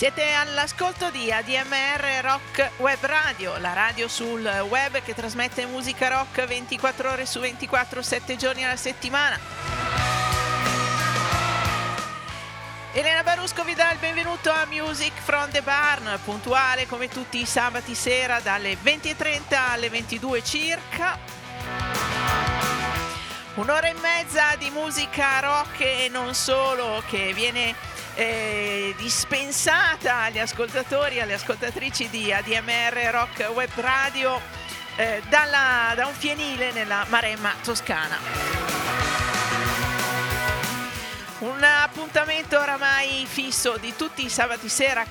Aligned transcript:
Siete 0.00 0.32
all'ascolto 0.32 1.10
di 1.10 1.30
ADMR 1.30 2.22
Rock 2.22 2.70
Web 2.78 3.04
Radio, 3.04 3.58
la 3.58 3.74
radio 3.74 4.08
sul 4.08 4.42
web 4.66 5.02
che 5.02 5.14
trasmette 5.14 5.66
musica 5.66 6.08
rock 6.08 6.46
24 6.46 7.10
ore 7.10 7.26
su 7.26 7.38
24, 7.38 8.00
7 8.00 8.36
giorni 8.36 8.64
alla 8.64 8.76
settimana. 8.76 9.38
Elena 12.94 13.22
Barusco 13.22 13.62
vi 13.62 13.74
dà 13.74 13.92
il 13.92 13.98
benvenuto 13.98 14.50
a 14.50 14.64
Music 14.70 15.12
from 15.20 15.50
the 15.50 15.60
Barn, 15.60 16.18
puntuale 16.24 16.86
come 16.86 17.08
tutti 17.08 17.38
i 17.38 17.44
sabati 17.44 17.94
sera 17.94 18.40
dalle 18.40 18.78
20.30 18.82 19.54
alle 19.54 19.90
22 19.90 20.42
circa. 20.42 21.18
Un'ora 23.56 23.88
e 23.88 23.94
mezza 24.00 24.56
di 24.56 24.70
musica 24.70 25.40
rock 25.40 25.80
e 25.80 26.08
non 26.10 26.34
solo 26.34 27.02
che 27.06 27.34
viene 27.34 27.89
eh, 28.20 28.94
dispensata 28.98 30.24
agli 30.24 30.38
ascoltatori 30.38 31.16
e 31.16 31.22
alle 31.22 31.32
ascoltatrici 31.32 32.10
di 32.10 32.30
ADMR 32.30 33.08
Rock 33.10 33.50
Web 33.54 33.70
Radio 33.76 34.38
eh, 34.96 35.22
dalla, 35.30 35.94
da 35.94 36.04
un 36.06 36.12
fienile 36.12 36.70
nella 36.72 37.06
Maremma 37.08 37.54
toscana. 37.62 38.18
Un 41.38 41.64
appuntamento 41.64 42.58
oramai 42.58 43.24
fisso 43.26 43.78
di 43.78 43.94
tutti 43.96 44.22
i 44.22 44.28
sabati 44.28 44.68
sera, 44.68 45.02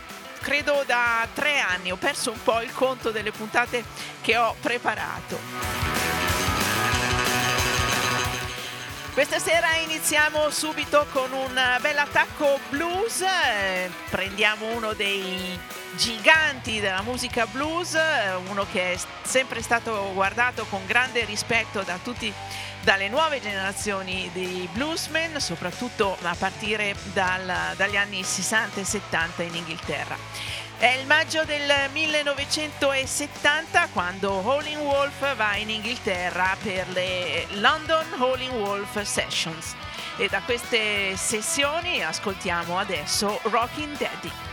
credo 0.41 0.83
da 0.85 1.27
tre 1.33 1.57
anni, 1.57 1.91
ho 1.91 1.95
perso 1.95 2.29
un 2.29 2.43
po' 2.43 2.61
il 2.61 2.71
conto 2.73 3.09
delle 3.09 3.31
puntate 3.31 3.83
che 4.21 4.37
ho 4.37 4.55
preparato. 4.61 5.98
Questa 9.13 9.39
sera 9.39 9.75
iniziamo 9.75 10.49
subito 10.49 11.05
con 11.11 11.31
un 11.33 11.61
bel 11.81 11.97
attacco 11.97 12.59
blues, 12.69 13.23
prendiamo 14.09 14.73
uno 14.73 14.93
dei 14.93 15.59
giganti 15.97 16.79
della 16.79 17.01
musica 17.01 17.45
blues, 17.47 17.97
uno 18.47 18.65
che 18.71 18.93
è 18.93 18.97
sempre 19.23 19.61
stato 19.61 20.11
guardato 20.13 20.65
con 20.69 20.85
grande 20.85 21.25
rispetto 21.25 21.81
da 21.81 21.99
tutti 22.01 22.31
dalle 22.81 23.09
nuove 23.09 23.41
generazioni 23.41 24.29
di 24.31 24.69
bluesmen, 24.71 25.39
soprattutto 25.41 26.15
a 26.21 26.35
partire 26.35 26.95
dal, 27.11 27.73
dagli 27.75 27.97
anni 27.97 28.23
60 28.23 28.79
e 28.79 28.83
70 28.85 29.43
in 29.43 29.55
Inghilterra. 29.55 30.15
È 30.79 30.95
il 30.97 31.05
maggio 31.07 31.43
del 31.43 31.69
1970 31.91 33.89
quando 33.91 34.31
Howling 34.31 34.81
Wolf 34.81 35.35
va 35.35 35.57
in 35.57 35.69
Inghilterra 35.69 36.55
per 36.63 36.87
le 36.93 37.47
London 37.55 38.05
Howling 38.17 38.53
Wolf 38.53 39.01
Sessions 39.01 39.75
e 40.15 40.29
da 40.29 40.39
queste 40.39 41.17
sessioni 41.17 42.01
ascoltiamo 42.01 42.79
adesso 42.79 43.41
Rockin' 43.43 43.97
Daddy. 43.97 44.48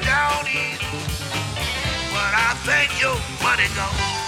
down 0.00 0.46
easy, 0.48 0.78
but 2.12 2.32
I 2.34 2.54
think 2.64 3.00
your 3.00 3.16
money 3.42 3.68
gone. 3.76 4.23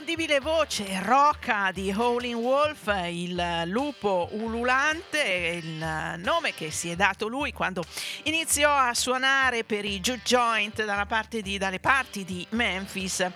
L'inconfondibile 0.00 0.40
voce 0.40 1.02
rocca 1.02 1.70
di 1.74 1.92
Howling 1.94 2.40
Wolf, 2.40 2.90
il 3.10 3.64
lupo 3.66 4.30
ululante, 4.32 5.60
il 5.62 6.14
nome 6.22 6.54
che 6.54 6.70
si 6.70 6.88
è 6.88 6.96
dato 6.96 7.28
lui 7.28 7.52
quando 7.52 7.84
iniziò 8.22 8.74
a 8.74 8.94
suonare 8.94 9.62
per 9.62 9.84
i 9.84 10.00
Juke 10.00 10.22
Joint 10.24 10.82
parte 11.04 11.42
di, 11.42 11.58
dalle 11.58 11.80
parti 11.80 12.24
di 12.24 12.46
Memphis 12.50 13.30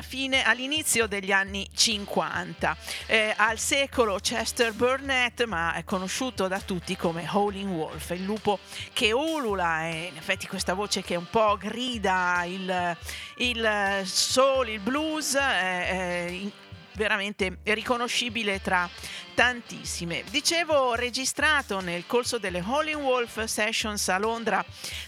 fine, 0.00 0.42
all'inizio 0.42 1.06
degli 1.06 1.32
anni 1.32 1.68
50. 1.70 2.76
Eh, 3.06 3.34
al 3.36 3.58
secolo 3.58 4.18
Chester 4.22 4.72
Burnett, 4.72 5.44
ma 5.44 5.74
è 5.74 5.84
conosciuto 5.84 6.48
da 6.48 6.60
tutti 6.60 6.96
come 6.96 7.28
Howling 7.30 7.70
Wolf, 7.70 8.10
il 8.10 8.24
lupo 8.24 8.58
che 8.94 9.12
ulula 9.12 9.84
e 9.84 10.08
in 10.10 10.16
effetti 10.16 10.46
questa 10.46 10.72
voce 10.72 11.02
che 11.02 11.14
un 11.14 11.28
po' 11.28 11.58
grida 11.58 12.42
il, 12.46 12.96
il 13.40 14.02
soul, 14.04 14.68
il 14.68 14.80
blues 14.80 15.34
eh, 15.34 16.50
veramente 16.94 17.58
riconoscibile 17.64 18.60
tra 18.60 18.88
tantissime. 19.34 20.24
Dicevo, 20.30 20.94
registrato 20.94 21.80
nel 21.80 22.06
corso 22.06 22.38
delle 22.38 22.62
Howling 22.64 23.00
Wolf 23.00 23.44
Sessions 23.44 24.08
a 24.08 24.18
Londra 24.18 24.64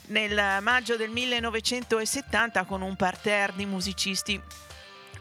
nel 0.06 0.62
maggio 0.62 0.96
del 0.96 1.10
1970 1.10 2.64
con 2.64 2.80
un 2.80 2.96
parterre 2.96 3.52
di 3.56 3.66
musicisti 3.66 4.40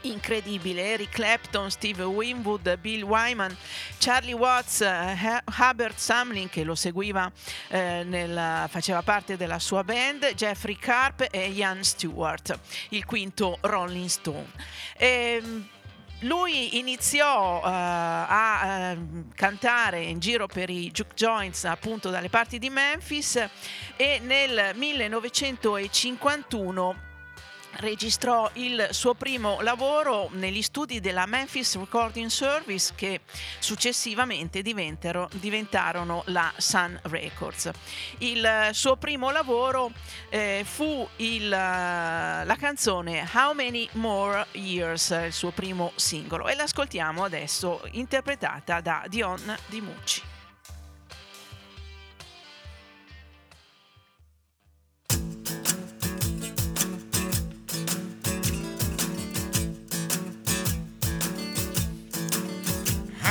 incredibile. 0.02 0.94
Eric 0.94 1.10
Clapton, 1.10 1.70
Steve 1.70 2.04
Winwood, 2.04 2.78
Bill 2.78 3.04
Wyman, 3.04 3.56
Charlie 3.98 4.34
Watts, 4.34 4.80
uh, 4.80 5.40
Hubert 5.60 5.98
Samlin 5.98 6.50
che 6.50 6.64
lo 6.64 6.76
seguiva, 6.76 7.32
eh, 7.70 8.04
nella, 8.06 8.68
faceva 8.70 9.02
parte 9.02 9.38
della 9.38 9.60
sua 9.60 9.84
band, 9.84 10.34
Jeffrey 10.34 10.78
Carp 10.78 11.28
e 11.30 11.50
Ian 11.50 11.84
Stewart, 11.84 12.58
il 12.90 13.06
quinto 13.06 13.58
Rolling 13.62 14.08
Stone. 14.08 14.50
E, 14.98 15.40
ehm, 15.42 15.68
lui 16.22 16.78
iniziò 16.78 17.58
uh, 17.58 17.62
a 17.64 18.96
uh, 18.96 19.26
cantare 19.34 20.04
in 20.04 20.20
giro 20.20 20.46
per 20.46 20.70
i 20.70 20.92
juke 20.92 21.16
joints 21.16 21.66
appunto 21.66 22.12
dalle 22.12 22.30
parti 22.30 22.60
di 22.60 22.70
Memphis 22.70 23.44
e 23.96 24.22
nel 24.24 24.76
1951 24.76 27.10
registrò 27.78 28.50
il 28.54 28.88
suo 28.92 29.14
primo 29.14 29.62
lavoro 29.62 30.30
negli 30.34 30.62
studi 30.62 31.00
della 31.00 31.26
Memphis 31.26 31.78
Recording 31.78 32.30
Service 32.30 32.94
che 32.96 33.22
successivamente 33.60 34.62
diventarono 34.62 36.24
la 36.28 36.52
Sun 36.58 37.00
Records. 37.04 37.70
Il 38.20 38.70
suo 38.72 38.96
primo 38.98 39.32
lavoro 39.32 39.92
eh, 40.30 40.64
fu 40.66 41.08
il, 41.18 41.50
la 41.50 42.56
canzone 42.58 43.28
How 43.34 43.54
Many 43.54 43.88
More 43.94 44.48
Years, 44.54 45.10
il 45.26 45.34
suo 45.34 45.52
primo 45.52 45.92
singolo 45.96 46.48
e 46.48 46.56
l'ascoltiamo 46.56 47.24
adesso 47.24 47.82
interpretata 47.92 48.82
da 48.82 49.04
Dion 49.08 49.58
Di 49.68 49.82
Mucci. 49.82 50.31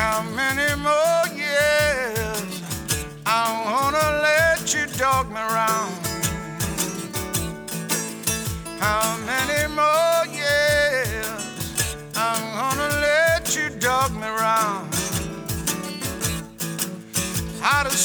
How 0.00 0.22
many 0.22 0.74
more 0.76 1.24
years 1.36 2.62
I 3.26 3.44
wanna 3.66 4.22
let 4.22 4.72
you 4.72 4.86
dog 4.96 5.28
me 5.28 5.36
around? 5.36 5.92
How 8.80 9.18
many 9.30 9.60
more 9.80 10.22
years 10.42 11.42
I'm 12.16 12.44
gonna 12.60 12.90
let 13.08 13.54
you 13.54 13.68
dog 13.78 14.14
me 14.14 14.26
around? 14.26 14.88
I'd 17.62 17.86
as 17.86 18.00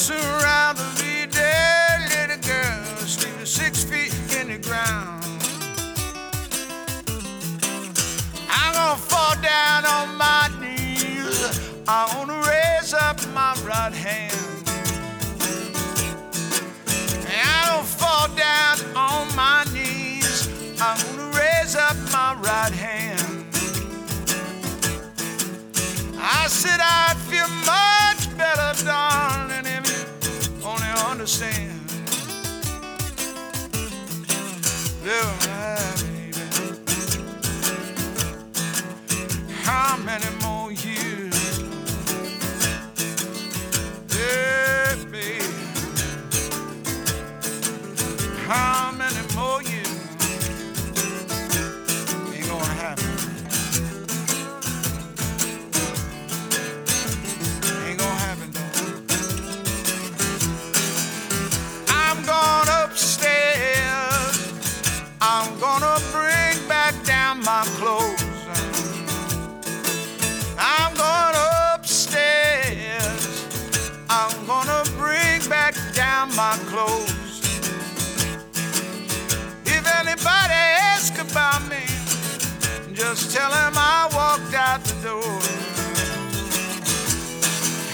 just 83.12 83.36
tell 83.36 83.52
them 83.52 83.74
I 83.76 84.10
walked 84.16 84.56
out 84.56 84.84
the 84.84 84.96
door. 85.08 85.40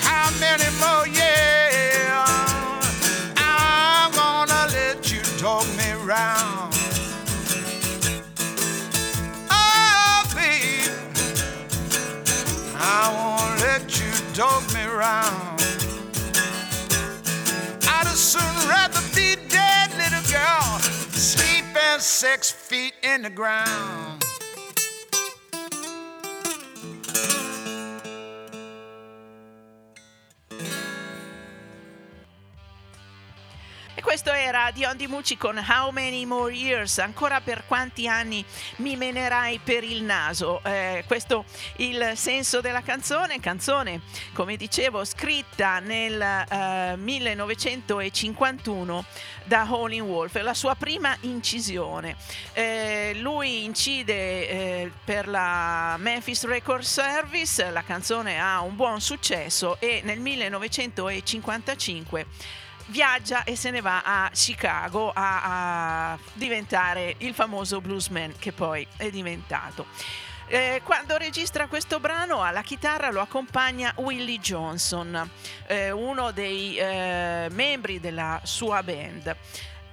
How 0.07 0.31
many 0.39 0.69
more 0.79 1.05
years 1.05 2.29
I'm 3.35 4.13
gonna 4.13 4.71
let 4.71 5.11
you 5.11 5.21
talk 5.37 5.67
me 5.75 5.91
round? 6.13 6.73
Oh, 9.49 10.23
baby, 10.33 10.89
I 12.77 13.03
won't 13.17 13.59
let 13.67 13.83
you 13.99 14.11
talk 14.33 14.63
me 14.73 14.85
round. 14.85 15.61
I'd 17.95 18.07
as 18.07 18.21
soon 18.33 18.55
rather 18.69 19.01
be 19.13 19.35
dead, 19.49 19.91
little 19.97 20.25
girl, 20.31 20.79
sleeping 21.11 21.99
six 21.99 22.49
feet 22.49 22.93
in 23.03 23.23
the 23.23 23.29
ground. 23.29 24.30
Questo 34.11 34.33
era 34.33 34.71
Dion 34.73 34.97
Di 34.97 35.07
Mucci 35.07 35.37
con 35.37 35.57
How 35.57 35.89
Many 35.91 36.25
More 36.25 36.51
Years, 36.51 36.97
ancora 36.97 37.39
per 37.39 37.63
quanti 37.65 38.09
anni 38.09 38.43
mi 38.79 38.97
menerai 38.97 39.61
per 39.63 39.85
il 39.85 40.03
naso. 40.03 40.61
Eh, 40.65 41.05
questo 41.07 41.45
il 41.77 42.11
senso 42.15 42.59
della 42.59 42.81
canzone, 42.81 43.39
canzone 43.39 44.01
come 44.33 44.57
dicevo 44.57 45.05
scritta 45.05 45.79
nel 45.79 46.21
eh, 46.21 46.97
1951 46.97 49.05
da 49.45 49.65
Howlin' 49.69 50.01
Wolf, 50.01 50.35
la 50.41 50.53
sua 50.53 50.75
prima 50.75 51.15
incisione. 51.21 52.17
Eh, 52.51 53.13
lui 53.15 53.63
incide 53.63 54.49
eh, 54.49 54.91
per 55.05 55.29
la 55.29 55.95
Memphis 55.97 56.43
Record 56.43 56.83
Service, 56.83 57.71
la 57.71 57.83
canzone 57.83 58.41
ha 58.41 58.59
un 58.59 58.75
buon 58.75 58.99
successo 58.99 59.77
e 59.79 60.01
nel 60.03 60.19
1955 60.19 62.59
viaggia 62.91 63.43
e 63.43 63.55
se 63.55 63.71
ne 63.71 63.81
va 63.81 64.03
a 64.03 64.29
Chicago 64.31 65.11
a, 65.11 66.11
a 66.11 66.19
diventare 66.33 67.15
il 67.19 67.33
famoso 67.33 67.81
bluesman 67.81 68.33
che 68.37 68.51
poi 68.51 68.85
è 68.97 69.09
diventato. 69.09 69.87
Eh, 70.47 70.81
quando 70.83 71.15
registra 71.15 71.67
questo 71.67 72.01
brano 72.01 72.43
alla 72.43 72.61
chitarra 72.61 73.09
lo 73.09 73.21
accompagna 73.21 73.93
Willie 73.95 74.37
Johnson, 74.37 75.29
eh, 75.65 75.91
uno 75.91 76.31
dei 76.31 76.75
eh, 76.75 77.47
membri 77.51 78.01
della 78.01 78.41
sua 78.43 78.83
band. 78.83 79.33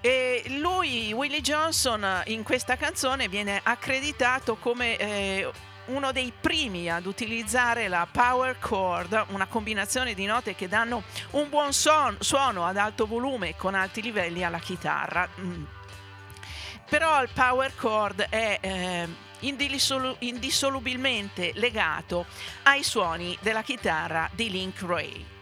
E 0.00 0.42
lui, 0.58 1.12
Willie 1.12 1.40
Johnson, 1.40 2.22
in 2.26 2.42
questa 2.42 2.76
canzone 2.76 3.28
viene 3.28 3.60
accreditato 3.62 4.56
come 4.56 4.96
eh, 4.96 5.50
uno 5.88 6.12
dei 6.12 6.32
primi 6.38 6.90
ad 6.90 7.06
utilizzare 7.06 7.88
la 7.88 8.06
power 8.10 8.58
chord, 8.58 9.26
una 9.28 9.46
combinazione 9.46 10.14
di 10.14 10.24
note 10.24 10.54
che 10.54 10.68
danno 10.68 11.02
un 11.32 11.48
buon 11.48 11.72
suono 11.72 12.64
ad 12.64 12.76
alto 12.76 13.06
volume 13.06 13.56
con 13.56 13.74
alti 13.74 14.02
livelli 14.02 14.44
alla 14.44 14.58
chitarra. 14.58 15.28
Mm. 15.40 15.64
Però 16.88 17.22
il 17.22 17.28
power 17.34 17.74
chord 17.76 18.22
è 18.22 18.58
eh, 18.60 19.08
indissolu- 19.40 20.16
indissolubilmente 20.20 21.52
legato 21.54 22.26
ai 22.64 22.82
suoni 22.82 23.36
della 23.40 23.62
chitarra 23.62 24.28
di 24.32 24.50
Link 24.50 24.82
Ray. 24.82 25.36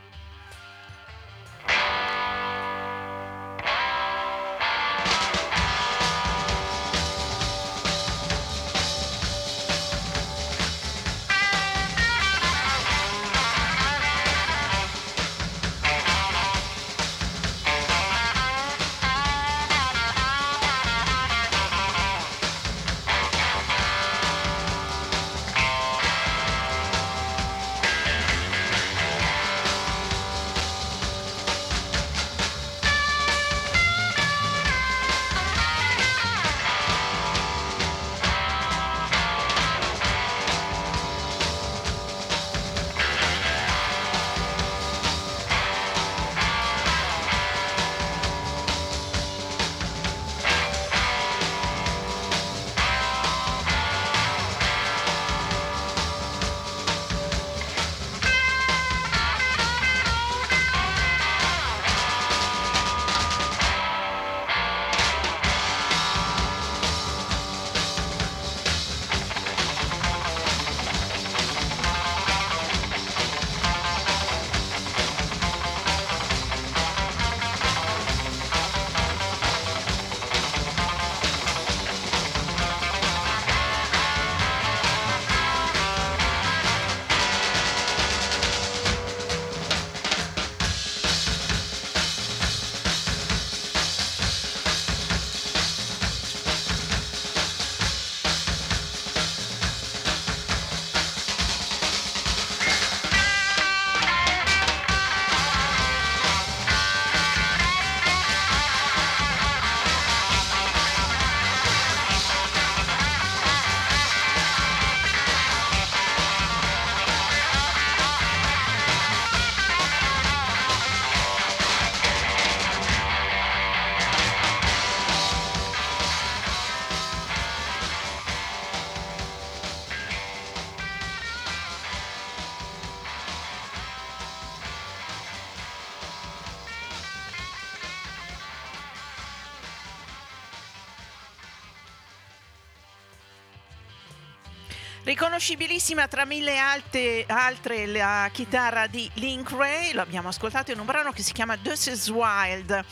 Riconoscibilissima 145.47 146.09
tra 146.09 146.25
mille 146.25 146.59
alte, 146.59 147.25
altre 147.29 147.87
la 147.87 148.29
chitarra 148.33 148.89
di 148.89 149.09
Link 149.15 149.53
Ray, 149.53 149.93
l'abbiamo 149.93 150.27
ascoltato 150.27 150.73
in 150.73 150.81
un 150.81 150.87
brano 150.87 151.13
che 151.13 151.23
si 151.23 151.33
chiama 151.33 151.57
This 151.57 151.87
is 151.87 152.09
Wild, 152.09 152.85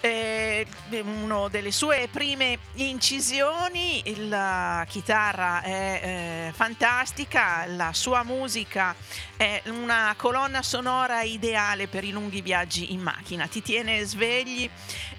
eh, 0.00 0.66
una 0.90 1.48
delle 1.48 1.70
sue 1.70 2.10
prime 2.12 2.58
incisioni, 2.74 4.02
la 4.28 4.84
chitarra 4.86 5.62
è 5.62 6.00
eh, 6.48 6.52
fantastica, 6.52 7.64
la 7.64 7.94
sua 7.94 8.22
musica 8.24 8.94
è 9.34 9.62
una 9.68 10.12
colonna 10.14 10.60
sonora 10.60 11.22
ideale 11.22 11.88
per 11.88 12.04
i 12.04 12.10
lunghi 12.10 12.42
viaggi 12.42 12.92
in 12.92 13.00
macchina, 13.00 13.46
ti 13.46 13.62
tiene 13.62 14.04
svegli 14.04 14.68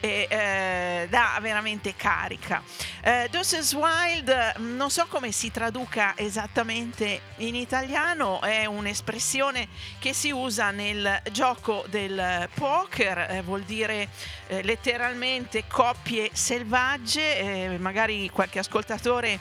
e 0.03 0.27
eh, 0.29 1.07
dà 1.09 1.37
veramente 1.39 1.95
carica. 1.95 2.61
Eh, 3.01 3.29
is 3.53 3.73
Wild, 3.73 4.55
non 4.57 4.91
so 4.91 5.05
come 5.07 5.31
si 5.31 5.49
traduca 5.49 6.13
esattamente 6.17 6.41
esattamente 6.43 7.21
in 7.37 7.55
italiano, 7.55 8.41
è 8.41 8.65
un'espressione 8.65 9.69
che 9.99 10.13
si 10.13 10.29
usa 10.29 10.71
nel 10.71 11.21
gioco 11.31 11.85
del 11.87 12.49
poker, 12.53 13.27
eh, 13.29 13.41
vuol 13.43 13.61
dire 13.61 14.09
eh, 14.47 14.61
letteralmente 14.63 15.63
coppie 15.67 16.31
selvagge, 16.33 17.37
eh, 17.37 17.77
magari 17.77 18.29
qualche 18.29 18.59
ascoltatore 18.59 19.39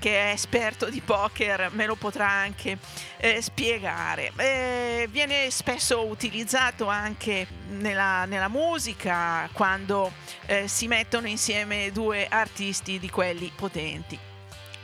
che 0.00 0.30
è 0.30 0.32
esperto 0.32 0.90
di 0.90 1.00
poker 1.00 1.70
me 1.72 1.86
lo 1.86 1.94
potrà 1.94 2.28
anche 2.28 2.78
eh, 3.18 3.40
spiegare. 3.40 4.32
Eh, 4.34 5.08
viene 5.10 5.48
spesso 5.50 6.04
utilizzato 6.06 6.86
anche 6.86 7.46
nella, 7.68 8.24
nella 8.24 8.48
musica 8.48 9.48
quando 9.52 10.10
eh, 10.46 10.66
si 10.66 10.88
mettono 10.88 11.28
insieme 11.28 11.92
due 11.92 12.26
artisti 12.28 12.98
di 12.98 13.10
quelli 13.10 13.52
potenti 13.54 14.29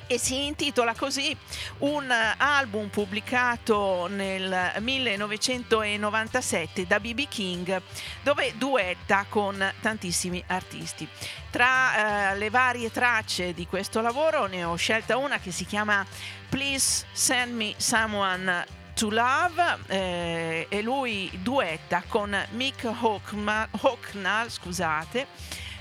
e 0.06 0.18
si 0.18 0.46
intitola 0.46 0.94
così 0.94 1.36
un 1.78 2.10
album 2.10 2.88
pubblicato 2.88 4.06
nel 4.08 4.72
1997 4.78 6.86
da 6.86 7.00
BB 7.00 7.28
King 7.28 7.82
dove 8.22 8.54
duetta 8.56 9.26
con 9.28 9.72
tantissimi 9.80 10.42
artisti. 10.46 11.08
Tra 11.50 12.32
eh, 12.32 12.38
le 12.38 12.50
varie 12.50 12.90
tracce 12.90 13.54
di 13.54 13.66
questo 13.66 14.00
lavoro 14.00 14.46
ne 14.46 14.64
ho 14.64 14.76
scelta 14.76 15.16
una 15.16 15.38
che 15.38 15.50
si 15.50 15.64
chiama 15.64 16.04
Please 16.48 17.06
Send 17.12 17.54
Me 17.54 17.74
Someone 17.76 18.66
to 18.94 19.10
Love 19.10 19.78
eh, 19.88 20.66
e 20.68 20.82
lui 20.82 21.30
duetta 21.42 22.02
con 22.08 22.36
Mick 22.52 22.84
Hocknall, 22.84 24.48
scusate, 24.48 25.26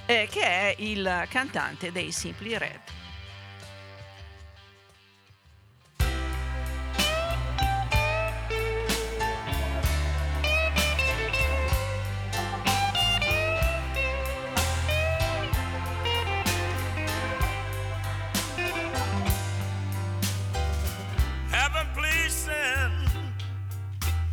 eh, 0.06 0.28
che 0.30 0.42
è 0.42 0.76
il 0.80 1.26
cantante 1.30 1.92
dei 1.92 2.12
Simply 2.12 2.58
Red. 2.58 3.05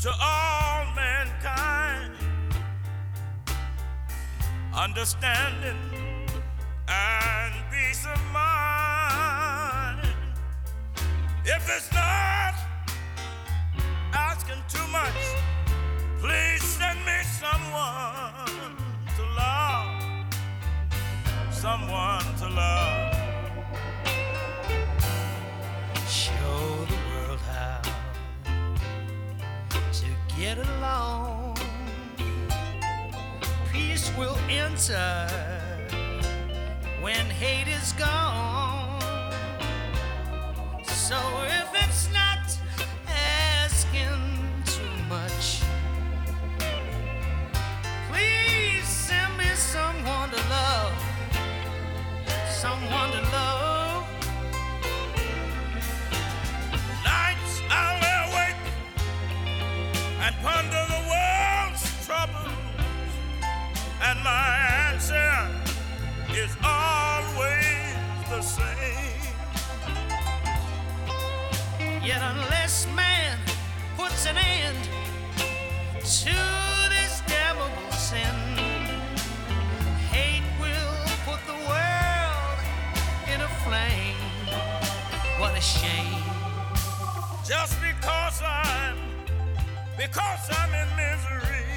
To 0.02 0.10
all 0.20 0.84
mankind, 0.96 2.12
understanding 4.74 5.78
and 6.88 7.54
peace 7.70 8.04
of 8.12 8.20
mind. 8.32 10.00
If 11.44 11.70
it's 11.70 11.92
not 11.94 12.54
asking 14.12 14.64
too 14.68 14.84
much, 14.88 15.22
please 16.18 16.64
send 16.64 16.98
me 17.06 17.22
someone 17.38 18.74
to 19.14 19.22
love, 19.38 20.34
someone 21.52 22.24
to 22.40 22.48
love. 22.48 23.21
Get 30.42 30.58
along. 30.58 31.56
Peace 33.70 34.10
will 34.18 34.36
enter 34.50 35.28
when 37.00 37.24
hate 37.42 37.68
is 37.68 37.92
gone. 37.92 39.00
So 40.84 41.18
if 41.60 41.68
it's 41.84 42.12
not 42.12 42.44
asking 43.62 44.18
too 44.64 44.96
much, 45.08 45.62
please 48.10 48.84
send 48.84 49.38
me 49.38 49.48
someone 49.54 50.28
to 50.30 50.42
love, 50.56 50.98
someone 52.50 53.12
to 53.12 53.22
love. 53.30 53.41
Ponder 60.42 60.84
the 60.88 61.02
world's 61.08 61.84
troubles, 62.04 62.50
and 64.02 64.18
my 64.24 64.56
answer 64.90 65.32
is 66.34 66.50
always 66.64 67.94
the 68.28 68.42
same. 68.42 69.34
Yet 72.02 72.20
unless 72.22 72.88
man 72.96 73.38
puts 73.96 74.26
an 74.26 74.36
end 74.36 74.76
to 76.02 76.34
this 76.90 77.22
damnable 77.28 77.92
sin, 77.92 78.34
hate 80.10 80.42
will 80.60 80.96
put 81.24 81.40
the 81.46 81.58
world 81.70 82.58
in 83.32 83.40
a 83.40 83.50
flame. 83.64 84.16
What 85.38 85.56
a 85.56 85.60
shame. 85.60 86.24
Just 87.46 87.81
because 90.02 90.50
I'm 90.50 90.72
in 90.74 90.88
misery. 90.96 91.70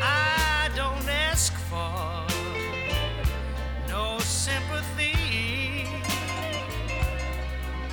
I 0.00 0.70
don't 0.76 1.08
ask 1.08 1.52
for 1.70 2.24
no 3.88 4.18
sympathy. 4.20 5.88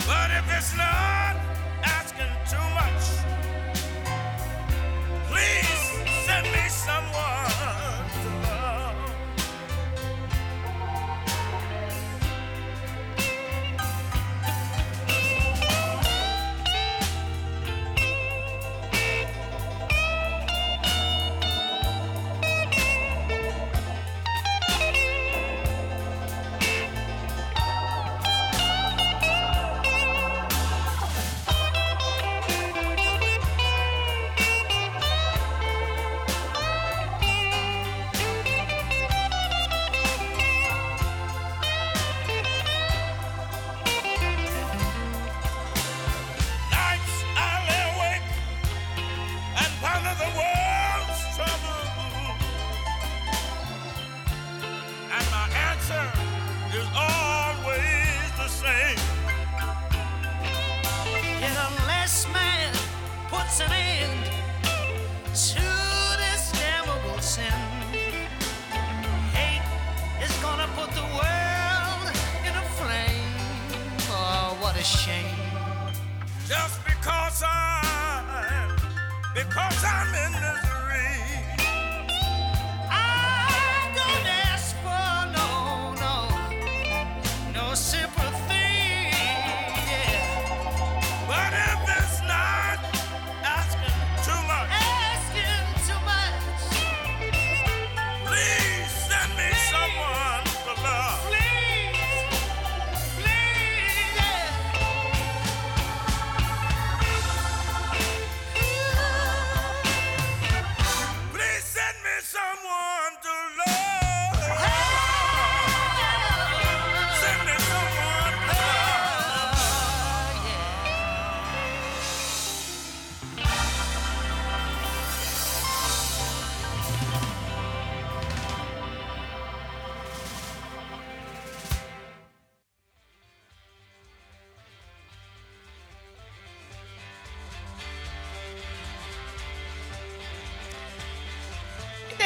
But 0.05 0.29
if 0.39 0.45
it's 0.55 0.77
not 0.77 1.20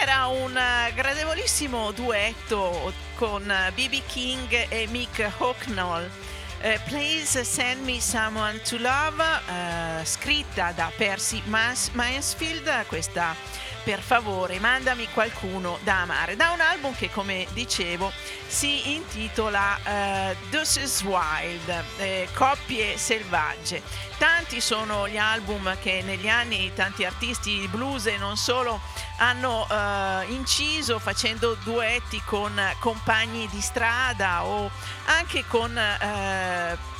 era 0.06 0.28
un 0.28 0.56
eh, 0.56 0.94
gradevolissimo 0.94 1.92
duetto 1.92 2.94
con 3.16 3.42
BB 3.74 4.06
King 4.06 4.68
e 4.70 4.86
Mick 4.92 5.32
Hucknall. 5.40 6.08
Eh, 6.62 6.80
Please 6.86 7.44
Send 7.44 7.84
Me 7.84 8.00
Someone 8.00 8.62
to 8.62 8.78
Love, 8.78 9.24
eh, 9.24 10.06
scritta 10.06 10.74
da 10.74 10.92
Percy 10.96 11.42
Mansfield, 11.46 12.86
questa 12.86 13.36
per 13.86 14.02
favore 14.02 14.60
mandami 14.60 15.08
qualcuno 15.14 15.78
da 15.84 16.02
amare, 16.02 16.36
da 16.36 16.50
un 16.50 16.60
album 16.60 16.96
che 16.96 17.12
come 17.12 17.46
dicevo 17.54 18.12
si 18.48 18.96
intitola 18.96 19.78
eh, 19.84 20.36
This 20.50 20.78
is 20.78 21.04
Wild, 21.04 21.84
eh, 21.98 22.28
Coppie 22.34 22.98
selvagge. 22.98 23.84
Tanti 24.18 24.60
sono 24.60 25.08
gli 25.08 25.18
album 25.18 25.78
che 25.80 26.02
negli 26.04 26.28
anni 26.28 26.74
tanti 26.74 27.06
artisti 27.06 27.68
blues 27.68 28.08
e 28.08 28.18
non 28.18 28.38
solo 28.38 28.82
hanno 29.18 29.68
eh, 29.70 30.32
inciso 30.32 30.98
facendo 30.98 31.56
duetti 31.64 32.20
con 32.26 32.60
compagni 32.80 33.48
di 33.50 33.62
strada 33.62 34.46
o 34.46 34.72
anche 35.06 35.46
con 35.48 35.78
eh, 35.78 36.95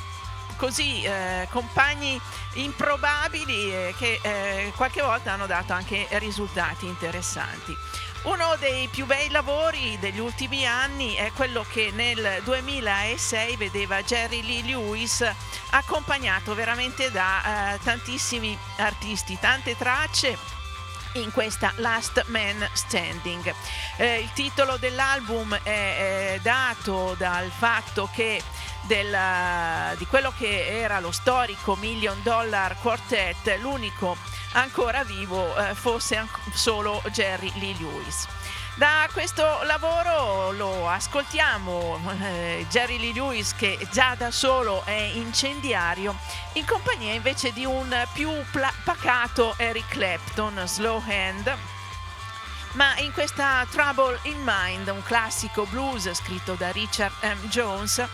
così 0.56 1.02
eh, 1.02 1.46
compagni 1.50 2.20
improbabili 2.54 3.72
eh, 3.72 3.94
che 3.96 4.18
eh, 4.22 4.72
qualche 4.76 5.02
volta 5.02 5.32
hanno 5.32 5.46
dato 5.46 5.72
anche 5.72 6.06
risultati 6.12 6.86
interessanti. 6.86 7.76
Uno 8.22 8.56
dei 8.58 8.88
più 8.88 9.06
bei 9.06 9.30
lavori 9.30 9.96
degli 10.00 10.18
ultimi 10.18 10.66
anni 10.66 11.14
è 11.14 11.30
quello 11.32 11.64
che 11.70 11.92
nel 11.94 12.40
2006 12.42 13.56
vedeva 13.56 14.02
Jerry 14.02 14.42
Lee 14.42 14.62
Lewis 14.62 15.24
accompagnato 15.70 16.54
veramente 16.54 17.12
da 17.12 17.74
eh, 17.74 17.78
tantissimi 17.84 18.58
artisti, 18.78 19.38
tante 19.38 19.76
tracce 19.76 20.55
in 21.22 21.32
questa 21.32 21.72
Last 21.76 22.24
Man 22.28 22.68
Standing. 22.72 23.54
Eh, 23.96 24.20
il 24.20 24.30
titolo 24.34 24.76
dell'album 24.76 25.58
è, 25.62 26.34
è 26.34 26.40
dato 26.42 27.14
dal 27.18 27.50
fatto 27.50 28.08
che 28.12 28.42
del, 28.82 29.16
di 29.96 30.06
quello 30.06 30.32
che 30.36 30.80
era 30.80 31.00
lo 31.00 31.10
storico 31.10 31.76
Million 31.76 32.18
Dollar 32.22 32.76
Quartet, 32.80 33.58
l'unico 33.60 34.16
ancora 34.52 35.04
vivo 35.04 35.56
eh, 35.56 35.74
fosse 35.74 36.16
an- 36.16 36.28
solo 36.52 37.02
Jerry 37.12 37.52
Lee 37.56 37.76
Lewis. 37.78 38.26
Da 38.76 39.08
questo 39.10 39.62
lavoro 39.62 40.52
lo 40.52 40.86
ascoltiamo 40.86 41.98
eh, 42.20 42.66
Jerry 42.68 42.98
Lee 42.98 43.14
Lewis 43.14 43.54
che 43.54 43.78
già 43.90 44.14
da 44.18 44.30
solo 44.30 44.84
è 44.84 45.12
incendiario, 45.14 46.14
in 46.52 46.66
compagnia 46.66 47.14
invece 47.14 47.54
di 47.54 47.64
un 47.64 48.06
più 48.12 48.30
pla- 48.50 48.70
pacato 48.84 49.54
Eric 49.56 49.88
Clapton, 49.88 50.60
Slow 50.66 51.02
Hand. 51.08 51.56
Ma 52.72 52.98
in 52.98 53.12
questa 53.12 53.66
Trouble 53.70 54.18
in 54.24 54.42
Mind, 54.44 54.88
un 54.88 55.02
classico 55.02 55.64
blues 55.64 56.12
scritto 56.12 56.52
da 56.52 56.70
Richard 56.70 57.14
M. 57.22 57.48
Jones, 57.48 58.06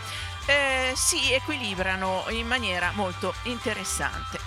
eh, 0.46 0.92
si 0.94 1.32
equilibrano 1.32 2.26
in 2.28 2.46
maniera 2.46 2.92
molto 2.94 3.34
interessante. 3.42 4.38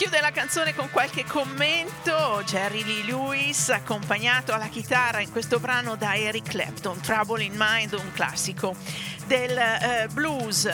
Chiude 0.00 0.22
la 0.22 0.30
canzone 0.30 0.74
con 0.74 0.88
qualche 0.88 1.26
commento. 1.26 2.42
Jerry 2.46 2.82
Lee 2.84 3.04
Lewis, 3.04 3.68
accompagnato 3.68 4.50
alla 4.50 4.68
chitarra 4.68 5.20
in 5.20 5.30
questo 5.30 5.60
brano 5.60 5.94
da 5.94 6.16
Eric 6.16 6.48
Clapton, 6.48 7.02
Trouble 7.02 7.44
in 7.44 7.52
Mind, 7.54 7.92
un 7.92 8.10
classico 8.14 8.74
del 9.30 9.56
eh, 9.56 10.08
blues. 10.10 10.68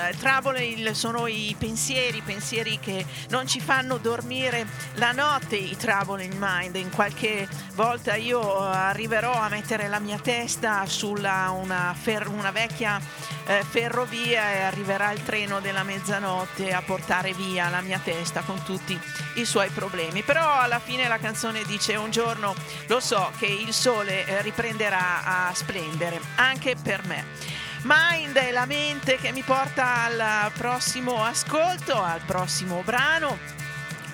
In- 0.60 0.94
sono 0.94 1.26
i 1.26 1.54
pensieri, 1.58 2.22
pensieri 2.22 2.78
che 2.78 3.04
non 3.28 3.46
ci 3.46 3.60
fanno 3.60 3.98
dormire 3.98 4.66
la 4.94 5.12
notte, 5.12 5.56
i 5.56 5.76
Trouble 5.76 6.24
in 6.24 6.36
Mind. 6.38 6.74
In 6.76 6.88
qualche 6.88 7.46
volta 7.74 8.14
io 8.14 8.58
arriverò 8.58 9.32
a 9.34 9.50
mettere 9.50 9.88
la 9.88 9.98
mia 9.98 10.18
testa 10.18 10.86
sulla 10.86 11.50
una, 11.50 11.94
fer- 12.00 12.28
una 12.28 12.50
vecchia 12.50 12.98
eh, 13.44 13.62
ferrovia 13.62 14.50
e 14.54 14.62
arriverà 14.62 15.12
il 15.12 15.22
treno 15.22 15.60
della 15.60 15.82
mezzanotte 15.82 16.72
a 16.72 16.80
portare 16.80 17.34
via 17.34 17.68
la 17.68 17.82
mia 17.82 18.00
testa 18.02 18.40
con 18.40 18.62
tutti 18.62 18.98
i 19.34 19.44
suoi 19.44 19.68
problemi. 19.68 20.22
Però 20.22 20.58
alla 20.58 20.78
fine 20.78 21.08
la 21.08 21.18
canzone 21.18 21.62
dice 21.64 21.96
un 21.96 22.10
giorno 22.10 22.54
lo 22.86 23.00
so 23.00 23.30
che 23.36 23.44
il 23.44 23.74
sole 23.74 24.24
eh, 24.24 24.40
riprenderà 24.40 25.48
a 25.48 25.54
splendere 25.54 26.18
anche 26.36 26.74
per 26.82 27.04
me. 27.04 27.65
Mind 27.88 28.36
è 28.36 28.50
la 28.50 28.66
mente 28.66 29.16
che 29.16 29.30
mi 29.30 29.42
porta 29.42 30.06
al 30.06 30.50
prossimo 30.54 31.22
ascolto, 31.22 32.02
al 32.02 32.20
prossimo 32.26 32.82
brano. 32.84 33.38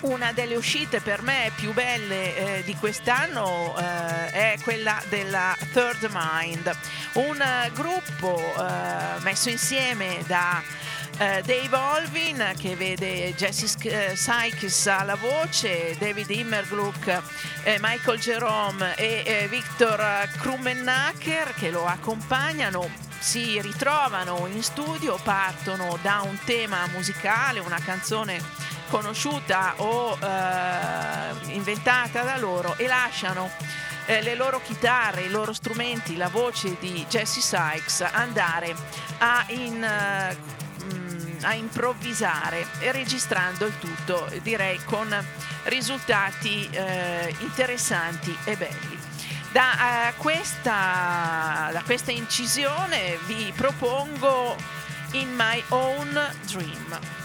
Una 0.00 0.30
delle 0.32 0.56
uscite 0.56 1.00
per 1.00 1.22
me 1.22 1.50
più 1.56 1.72
belle 1.72 2.58
eh, 2.58 2.62
di 2.64 2.74
quest'anno 2.74 3.74
eh, 3.78 4.30
è 4.30 4.58
quella 4.62 5.02
della 5.08 5.56
Third 5.72 6.10
Mind, 6.12 6.70
un 7.14 7.40
eh, 7.40 7.70
gruppo 7.72 8.38
eh, 8.38 9.20
messo 9.20 9.48
insieme 9.48 10.22
da 10.26 10.62
eh, 11.16 11.40
Dave 11.42 11.74
Olvin 11.74 12.52
che 12.58 12.76
vede 12.76 13.32
Jesse 13.32 13.74
eh, 13.88 14.16
Sykes 14.16 14.86
alla 14.86 15.14
voce, 15.14 15.96
David 15.98 16.28
Immergluck, 16.28 17.22
Michael 17.80 18.18
Jerome 18.18 18.94
e 18.96 19.46
Victor 19.48 20.28
Krummenacher 20.40 21.54
che 21.54 21.70
lo 21.70 21.86
accompagnano 21.86 23.11
si 23.22 23.60
ritrovano 23.60 24.48
in 24.48 24.64
studio, 24.64 25.16
partono 25.22 25.96
da 26.02 26.22
un 26.22 26.36
tema 26.44 26.86
musicale, 26.88 27.60
una 27.60 27.78
canzone 27.78 28.42
conosciuta 28.88 29.74
o 29.76 30.18
eh, 30.20 31.54
inventata 31.54 32.22
da 32.22 32.36
loro 32.36 32.74
e 32.76 32.88
lasciano 32.88 33.48
eh, 34.06 34.22
le 34.22 34.34
loro 34.34 34.60
chitarre, 34.60 35.22
i 35.22 35.30
loro 35.30 35.52
strumenti, 35.52 36.16
la 36.16 36.28
voce 36.28 36.76
di 36.80 37.06
Jesse 37.08 37.40
Sykes 37.40 38.00
andare 38.00 38.74
a, 39.18 39.44
in, 39.50 39.84
eh, 39.84 40.36
a 41.42 41.54
improvvisare 41.54 42.66
registrando 42.90 43.66
il 43.66 43.78
tutto 43.78 44.28
direi 44.42 44.82
con 44.84 45.08
risultati 45.64 46.68
eh, 46.72 47.32
interessanti 47.38 48.36
e 48.44 48.56
belli. 48.56 49.01
Da, 49.52 50.12
uh, 50.16 50.22
questa, 50.22 51.68
da 51.72 51.82
questa 51.84 52.10
incisione 52.10 53.18
vi 53.26 53.52
propongo 53.54 54.56
In 55.12 55.28
My 55.36 55.62
Own 55.68 56.18
Dream. 56.46 57.21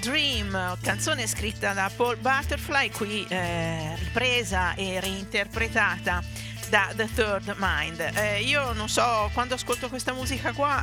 Dream, 0.00 0.78
canzone 0.80 1.26
scritta 1.26 1.74
da 1.74 1.90
Paul 1.94 2.16
Butterfly, 2.16 2.90
qui 2.90 3.26
eh, 3.28 3.94
ripresa 3.96 4.74
e 4.74 4.98
reinterpretata 4.98 6.22
da 6.70 6.90
The 6.96 7.08
Third 7.14 7.54
Mind. 7.58 8.00
Eh, 8.14 8.40
io 8.42 8.72
non 8.72 8.88
so, 8.88 9.30
quando 9.34 9.54
ascolto 9.54 9.88
questa 9.90 10.14
musica 10.14 10.52
qua 10.52 10.82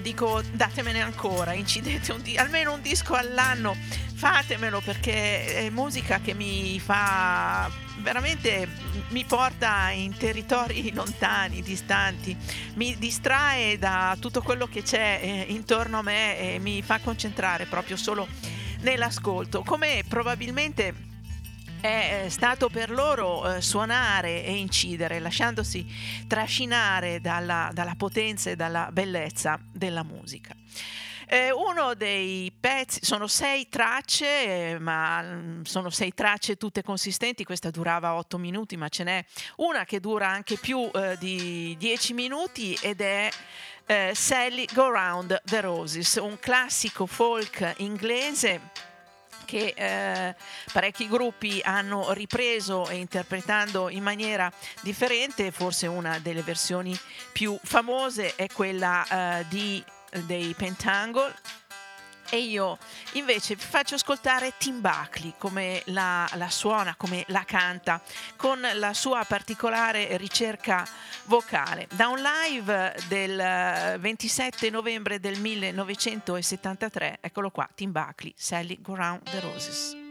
dico 0.00 0.42
datemene 0.52 1.00
ancora, 1.00 1.54
incidete 1.54 2.12
un 2.12 2.20
di- 2.20 2.36
almeno 2.36 2.74
un 2.74 2.82
disco 2.82 3.14
all'anno, 3.14 3.74
fatemelo 4.14 4.80
perché 4.80 5.54
è 5.54 5.70
musica 5.70 6.20
che 6.20 6.34
mi 6.34 6.78
fa 6.78 7.70
veramente 8.00 8.68
mi 9.12 9.24
porta 9.24 9.90
in 9.90 10.16
territori 10.16 10.90
lontani, 10.94 11.62
distanti, 11.62 12.36
mi 12.74 12.96
distrae 12.98 13.78
da 13.78 14.16
tutto 14.18 14.42
quello 14.42 14.66
che 14.66 14.82
c'è 14.82 15.20
eh, 15.22 15.52
intorno 15.52 15.98
a 15.98 16.02
me 16.02 16.38
e 16.38 16.58
mi 16.58 16.82
fa 16.82 16.98
concentrare 16.98 17.66
proprio 17.66 17.96
solo 17.96 18.26
nell'ascolto, 18.80 19.62
come 19.62 20.02
probabilmente 20.08 21.10
è 21.80 22.26
stato 22.28 22.68
per 22.68 22.90
loro 22.90 23.56
eh, 23.56 23.60
suonare 23.60 24.44
e 24.44 24.56
incidere, 24.56 25.18
lasciandosi 25.18 25.84
trascinare 26.26 27.20
dalla, 27.20 27.70
dalla 27.72 27.94
potenza 27.96 28.50
e 28.50 28.56
dalla 28.56 28.88
bellezza 28.92 29.58
della 29.70 30.04
musica. 30.04 30.54
Eh, 31.26 31.50
uno 31.52 31.94
dei 31.94 32.52
pezzi, 32.58 33.00
sono 33.02 33.26
sei 33.26 33.68
tracce, 33.68 34.78
ma 34.80 35.22
mm, 35.22 35.62
sono 35.62 35.90
sei 35.90 36.12
tracce 36.14 36.56
tutte 36.56 36.82
consistenti, 36.82 37.44
questa 37.44 37.70
durava 37.70 38.14
otto 38.14 38.38
minuti, 38.38 38.76
ma 38.76 38.88
ce 38.88 39.04
n'è 39.04 39.24
una 39.56 39.84
che 39.84 40.00
dura 40.00 40.28
anche 40.28 40.56
più 40.56 40.90
eh, 40.92 41.16
di 41.18 41.76
dieci 41.78 42.12
minuti 42.12 42.76
ed 42.80 43.00
è 43.00 43.28
eh, 43.86 44.12
Sally 44.14 44.66
Go 44.72 44.90
Round 44.90 45.40
the 45.44 45.60
Roses, 45.60 46.16
un 46.16 46.38
classico 46.38 47.06
folk 47.06 47.74
inglese 47.78 48.60
che 49.44 49.74
eh, 49.76 50.34
parecchi 50.72 51.08
gruppi 51.08 51.60
hanno 51.62 52.12
ripreso 52.12 52.88
e 52.88 52.96
interpretando 52.96 53.90
in 53.90 54.02
maniera 54.02 54.50
differente, 54.80 55.50
forse 55.50 55.86
una 55.86 56.18
delle 56.20 56.42
versioni 56.42 56.98
più 57.32 57.58
famose 57.62 58.34
è 58.34 58.46
quella 58.46 59.40
eh, 59.40 59.46
di, 59.48 59.84
dei 60.26 60.54
Pentangle 60.54 61.34
e 62.34 62.38
io 62.38 62.78
invece 63.12 63.56
vi 63.56 63.60
faccio 63.60 63.96
ascoltare 63.96 64.54
Tim 64.56 64.80
Buckley 64.80 65.34
come 65.36 65.82
la, 65.86 66.26
la, 66.36 66.48
suona, 66.48 66.94
come 66.96 67.24
la 67.28 67.44
canta, 67.44 68.00
con 68.36 68.58
la 68.76 68.94
sua 68.94 69.22
particolare 69.28 70.16
ricerca 70.16 70.88
vocale. 71.24 71.86
Da 71.92 72.08
un 72.08 72.22
live 72.22 72.94
del 73.08 73.98
27 74.00 74.70
novembre 74.70 75.20
del 75.20 75.38
1973, 75.38 77.18
eccolo 77.20 77.50
qua, 77.50 77.68
Tim 77.74 77.92
Buckley, 77.92 78.32
Sally 78.34 78.78
Go 78.80 78.94
Round 78.94 79.28
the 79.28 79.40
Roses. 79.40 80.01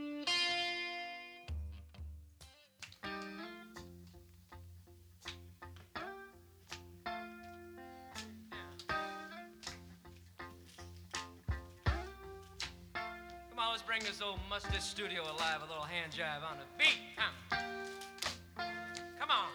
This 14.11 14.21
old 14.21 14.39
musty 14.49 14.77
studio 14.79 15.21
alive, 15.21 15.61
a 15.65 15.67
little 15.69 15.83
hand 15.83 16.11
jive 16.11 16.43
on 16.43 16.57
the 16.57 16.65
beat. 16.77 16.97
Come, 17.15 17.59
Come 19.17 19.29
on. 19.29 19.47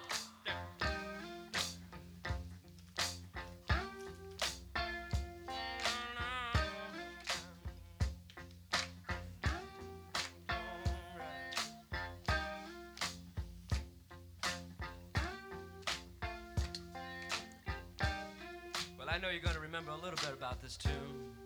Well, 18.98 19.08
I 19.10 19.18
know 19.18 19.28
you're 19.28 19.40
going 19.42 19.54
to 19.54 19.60
remember 19.60 19.90
a 19.90 19.96
little 19.96 20.12
bit 20.12 20.32
about 20.32 20.62
this 20.62 20.78
tune. 20.78 21.45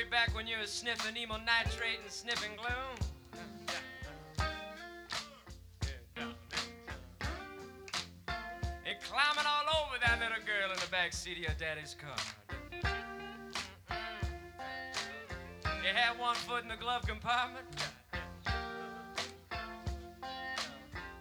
Way 0.00 0.08
back 0.08 0.34
when 0.34 0.46
you 0.46 0.56
were 0.56 0.66
sniffing 0.66 1.14
emo 1.14 1.36
nitrate 1.36 1.98
and 2.02 2.10
sniffing 2.10 2.52
gloom. 2.56 2.96
And 8.86 8.96
climbing 9.02 9.44
all 9.44 9.84
over 9.84 9.98
that 10.00 10.18
little 10.18 10.42
girl 10.46 10.70
in 10.72 10.80
the 10.80 10.88
back 10.90 11.12
seat 11.12 11.32
of 11.32 11.42
your 11.42 11.52
daddy's 11.58 11.94
car. 12.00 12.16
You 15.84 15.94
had 15.94 16.18
one 16.18 16.34
foot 16.34 16.62
in 16.62 16.68
the 16.70 16.76
glove 16.76 17.06
compartment. 17.06 17.66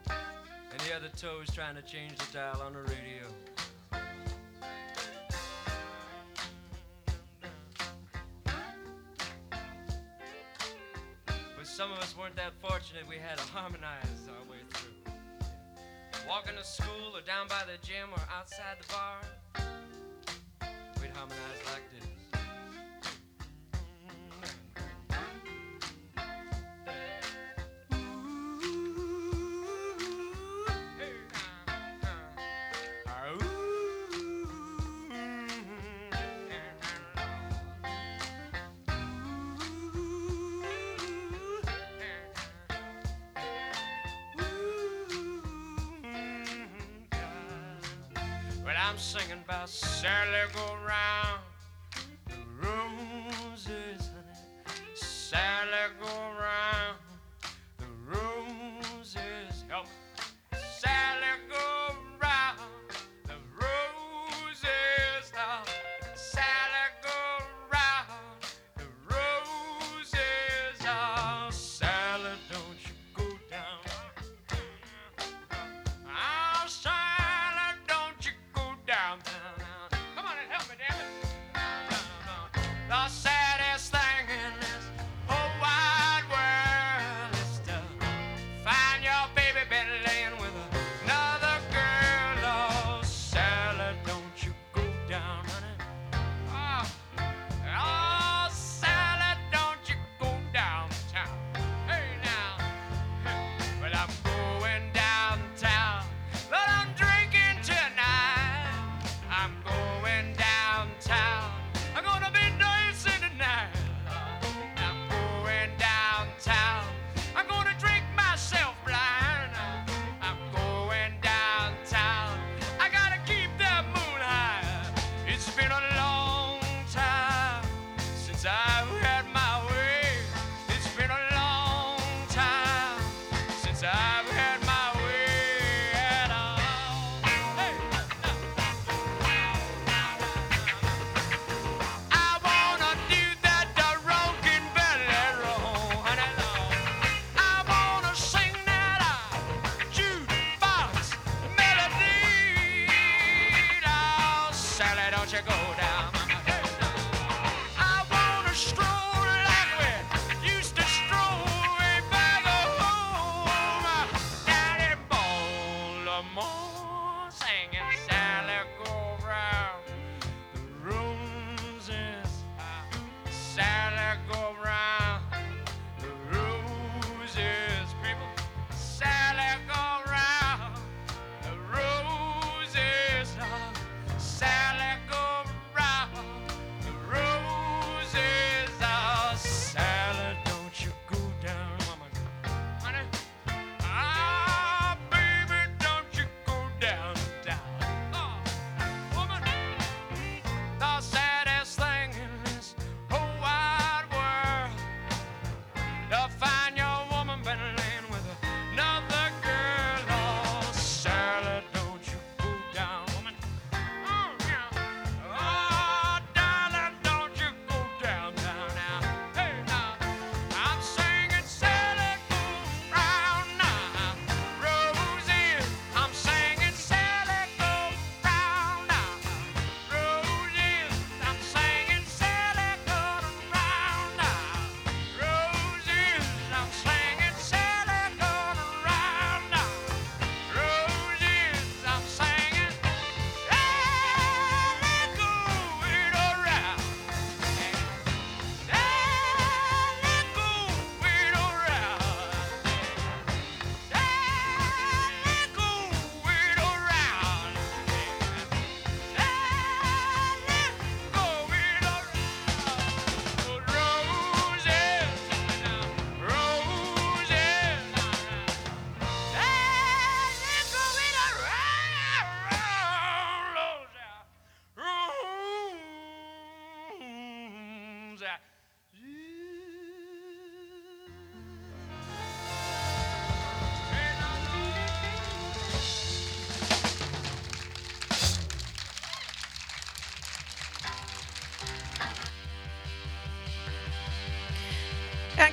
And 0.06 0.80
the 0.88 0.96
other 0.96 1.10
toe 1.18 1.40
was 1.40 1.50
trying 1.54 1.76
to 1.76 1.82
change 1.82 2.18
the 2.18 2.32
dial 2.32 2.62
on 2.66 2.72
the 2.72 2.84
radio. 2.84 3.28
Some 11.80 11.94
of 11.94 12.00
us 12.00 12.14
weren't 12.18 12.36
that 12.36 12.52
fortunate 12.60 13.08
we 13.08 13.16
had 13.16 13.38
to 13.38 13.48
harmonize 13.56 14.28
our 14.28 14.52
way 14.52 14.60
through. 14.68 15.14
Walking 16.28 16.58
to 16.60 16.64
school 16.66 17.16
or 17.16 17.22
down 17.22 17.48
by 17.48 17.64
the 17.72 17.80
gym 17.88 18.12
or 18.12 18.20
outside 18.36 18.76
the 18.82 18.88
bar, 18.92 19.24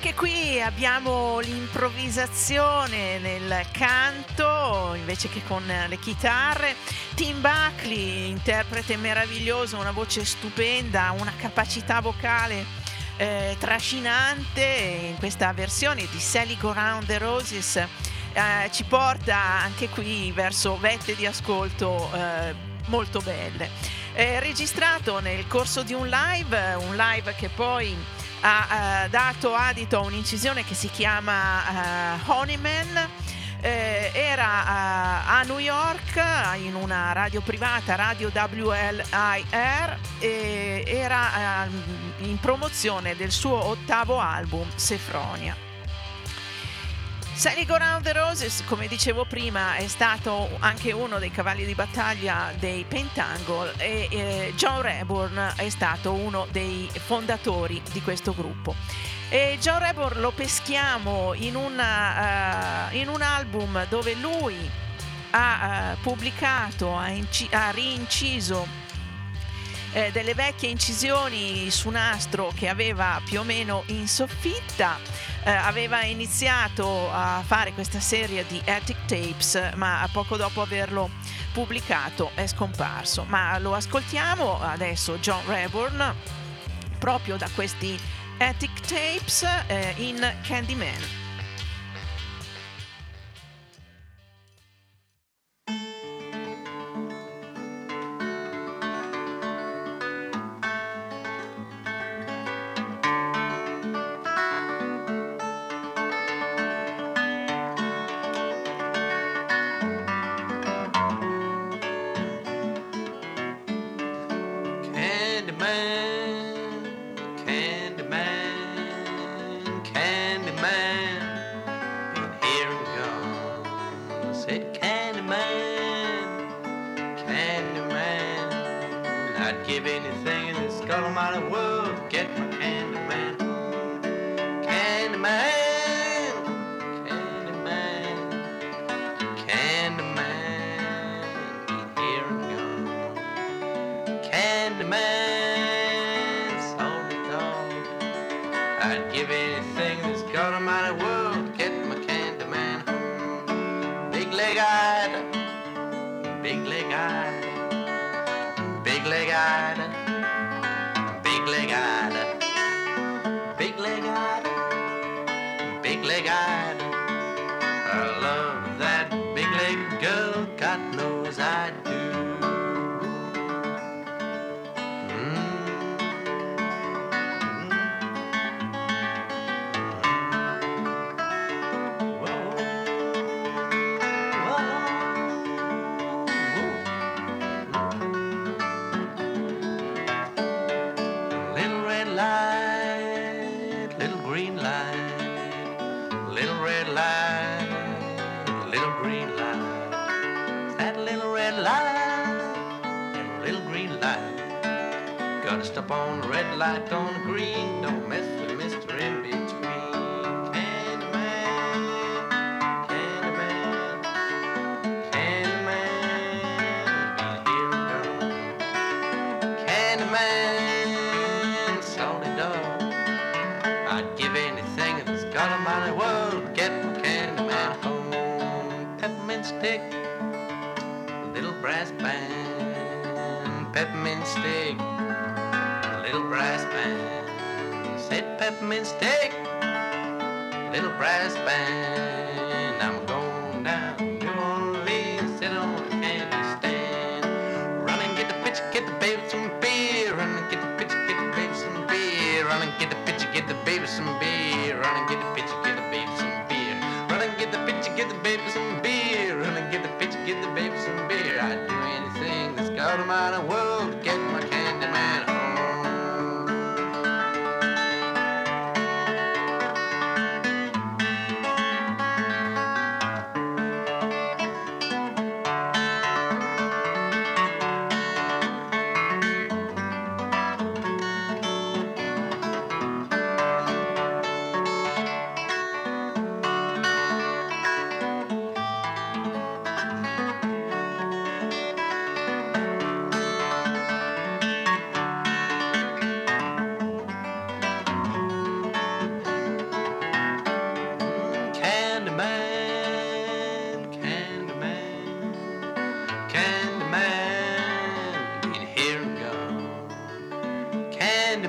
Anche 0.07 0.19
qui 0.19 0.61
abbiamo 0.61 1.39
l'improvvisazione 1.39 3.19
nel 3.19 3.65
canto 3.73 4.93
invece 4.95 5.27
che 5.27 5.43
con 5.45 5.61
le 5.65 5.99
chitarre. 5.99 6.77
Tim 7.13 7.41
Buckley, 7.41 8.29
interprete 8.29 8.95
meraviglioso, 8.95 9.77
una 9.77 9.91
voce 9.91 10.23
stupenda, 10.23 11.13
una 11.19 11.33
capacità 11.35 11.99
vocale 11.99 12.63
eh, 13.17 13.57
trascinante 13.59 14.63
in 15.09 15.17
questa 15.17 15.51
versione 15.51 16.07
di 16.09 16.19
Sally 16.19 16.55
Go 16.55 16.71
Round 16.71 17.05
the 17.05 17.17
Roses. 17.17 17.75
eh, 17.75 18.69
ci 18.71 18.85
porta 18.85 19.35
anche 19.35 19.89
qui 19.89 20.31
verso 20.31 20.77
vette 20.77 21.17
di 21.17 21.25
ascolto 21.25 22.09
eh, 22.13 22.55
molto 22.85 23.19
belle. 23.19 23.95
Registrato 24.13 25.19
nel 25.19 25.45
corso 25.47 25.83
di 25.83 25.93
un 25.93 26.07
live, 26.07 26.73
un 26.75 26.95
live 26.95 27.35
che 27.35 27.49
poi 27.49 27.95
ha 28.41 29.03
eh, 29.05 29.09
dato 29.09 29.53
adito 29.53 29.97
a 29.97 30.01
un'incisione 30.01 30.63
che 30.63 30.73
si 30.73 30.89
chiama 30.89 32.15
eh, 32.15 32.19
Honeyman. 32.25 33.09
Eh, 33.59 34.11
era 34.13 34.43
eh, 34.43 35.29
a 35.29 35.43
New 35.47 35.57
York 35.57 36.21
in 36.59 36.75
una 36.75 37.11
radio 37.11 37.41
privata, 37.41 37.95
Radio 37.95 38.31
WLIR, 38.31 39.97
e 40.19 40.83
era 40.85 41.65
eh, 41.65 41.69
in 42.25 42.39
promozione 42.39 43.15
del 43.15 43.31
suo 43.31 43.65
ottavo 43.65 44.19
album, 44.19 44.67
Sefronia. 44.75 45.66
Sally 47.37 47.67
Round 47.67 48.01
the 48.01 48.13
Roses, 48.13 48.63
come 48.65 48.87
dicevo 48.87 49.23
prima, 49.23 49.75
è 49.75 49.85
stato 49.85 50.49
anche 50.57 50.91
uno 50.91 51.19
dei 51.19 51.29
cavalli 51.29 51.65
di 51.65 51.75
battaglia 51.75 52.51
dei 52.57 52.83
Pentangle 52.83 53.73
e 53.77 54.07
eh, 54.09 54.53
John 54.55 54.81
Reborn 54.81 55.53
è 55.55 55.69
stato 55.69 56.13
uno 56.13 56.47
dei 56.49 56.89
fondatori 56.91 57.79
di 57.91 58.01
questo 58.01 58.33
gruppo. 58.33 58.73
E 59.29 59.59
John 59.61 59.77
Reborn 59.77 60.19
lo 60.19 60.31
peschiamo 60.31 61.35
in, 61.35 61.55
una, 61.55 62.89
eh, 62.89 62.97
in 62.97 63.07
un 63.07 63.21
album 63.21 63.85
dove 63.87 64.15
lui 64.15 64.55
ha 65.29 65.91
eh, 65.91 65.97
pubblicato, 66.01 66.97
ha, 66.97 67.09
inci- 67.09 67.49
ha 67.51 67.69
rinciso 67.69 68.86
eh, 69.93 70.11
delle 70.11 70.33
vecchie 70.33 70.69
incisioni 70.69 71.69
su 71.71 71.89
nastro 71.89 72.51
che 72.55 72.67
aveva 72.67 73.21
più 73.23 73.39
o 73.39 73.43
meno 73.43 73.83
in 73.87 74.07
soffitta. 74.07 74.97
Eh, 75.43 75.51
aveva 75.51 76.03
iniziato 76.03 77.09
a 77.11 77.41
fare 77.45 77.73
questa 77.73 77.99
serie 77.99 78.45
di 78.47 78.61
Attic 78.65 79.05
Tapes, 79.05 79.71
ma 79.75 80.07
poco 80.11 80.35
dopo 80.35 80.61
averlo 80.61 81.09
pubblicato 81.53 82.31
è 82.35 82.45
scomparso. 82.47 83.25
Ma 83.27 83.57
lo 83.59 83.73
ascoltiamo 83.73 84.61
adesso 84.61 85.17
John 85.17 85.45
Reborn 85.45 86.15
proprio 86.99 87.37
da 87.37 87.49
questi 87.53 87.97
Attic 88.37 88.81
Tapes 88.81 89.43
eh, 89.67 89.93
in 89.97 90.35
Candyman. 90.43 91.26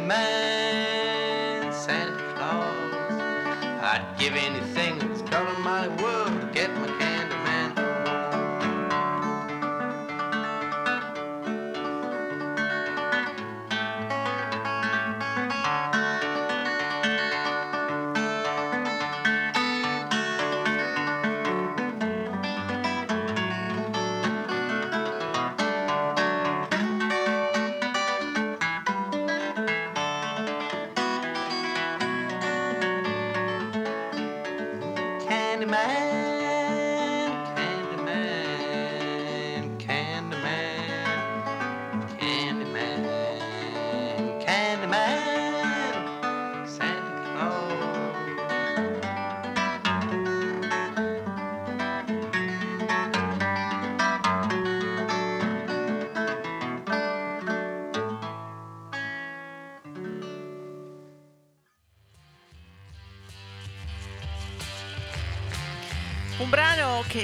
Candyman, 0.09 0.67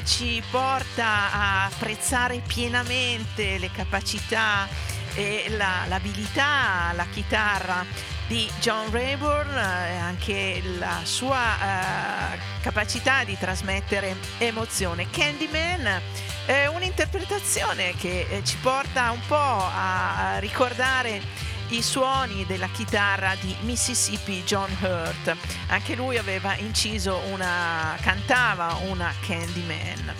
ci 0.04 0.42
porta 0.50 1.32
a 1.32 1.64
apprezzare 1.64 2.42
pienamente 2.46 3.58
le 3.58 3.70
capacità 3.70 4.68
e 5.14 5.46
la- 5.56 5.84
l'abilità 5.86 6.88
alla 6.88 7.06
chitarra 7.06 7.84
di 8.26 8.50
John 8.60 8.90
Rayburn 8.90 9.56
e 9.56 9.96
anche 9.96 10.62
la 10.78 11.00
sua 11.02 12.32
eh, 12.34 12.38
capacità 12.62 13.24
di 13.24 13.36
trasmettere 13.38 14.16
emozione. 14.38 15.08
Candyman 15.10 16.00
è 16.46 16.66
un'interpretazione 16.66 17.94
che 17.96 18.26
eh, 18.28 18.44
ci 18.44 18.56
porta 18.56 19.10
un 19.10 19.20
po' 19.26 19.34
a 19.36 20.38
ricordare 20.38 21.20
i 21.68 21.82
suoni 21.82 22.44
della 22.46 22.68
chitarra 22.68 23.34
di 23.40 23.54
Mississippi 23.60 24.42
John 24.44 24.70
Hurt. 24.80 25.36
Anche 25.68 25.94
lui 25.94 26.18
aveva 26.18 26.56
inciso 26.56 27.20
una, 27.30 27.96
cantava 28.00 28.78
una 28.86 29.12
Candyman. 29.26 30.14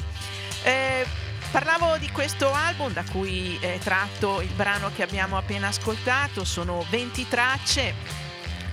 Eh, 0.63 1.07
parlavo 1.51 1.99
di 1.99 2.11
questo 2.11 2.53
album 2.53 2.93
da 2.93 3.05
cui 3.11 3.57
è 3.61 3.79
tratto 3.79 4.41
il 4.41 4.53
brano 4.55 4.91
che 4.95 5.03
abbiamo 5.03 5.37
appena 5.37 5.69
ascoltato, 5.69 6.45
sono 6.45 6.85
20 6.91 7.29
tracce 7.29 7.95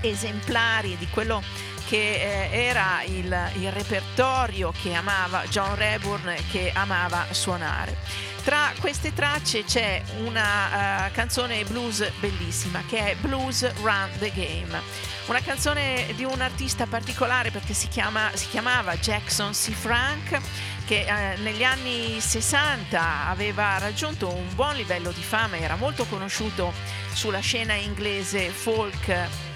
esemplari 0.02 0.98
di 0.98 1.08
quello 1.08 1.44
che 1.88 2.50
eh, 2.50 2.58
era 2.68 3.04
il, 3.04 3.52
il 3.60 3.72
repertorio 3.72 4.72
che 4.82 4.94
amava 4.94 5.44
John 5.48 5.76
Reburn 5.76 6.34
che 6.50 6.72
amava 6.74 7.26
suonare. 7.32 8.31
Tra 8.44 8.74
queste 8.80 9.14
tracce 9.14 9.64
c'è 9.64 10.02
una 10.24 11.08
eh, 11.08 11.12
canzone 11.12 11.64
blues 11.64 12.10
bellissima 12.20 12.84
che 12.88 13.12
è 13.12 13.16
Blues 13.16 13.72
Run 13.82 14.10
the 14.18 14.32
Game, 14.34 14.82
una 15.28 15.42
canzone 15.42 16.08
di 16.16 16.24
un 16.24 16.42
artista 16.42 16.88
particolare 16.88 17.52
perché 17.52 17.74
si, 17.74 17.88
chiama, 17.88 18.32
si 18.34 18.48
chiamava 18.50 18.96
Jackson 18.96 19.52
C. 19.52 19.72
Frank 19.72 20.40
che 20.86 21.06
eh, 21.06 21.38
negli 21.38 21.64
anni 21.64 22.20
60 22.20 23.28
aveva 23.28 23.78
raggiunto 23.78 24.34
un 24.34 24.56
buon 24.56 24.76
livello 24.76 25.12
di 25.12 25.22
fama, 25.22 25.58
era 25.58 25.76
molto 25.76 26.06
conosciuto 26.06 26.74
sulla 27.14 27.40
scena 27.40 27.76
inglese 27.76 28.50
folk 28.50 29.51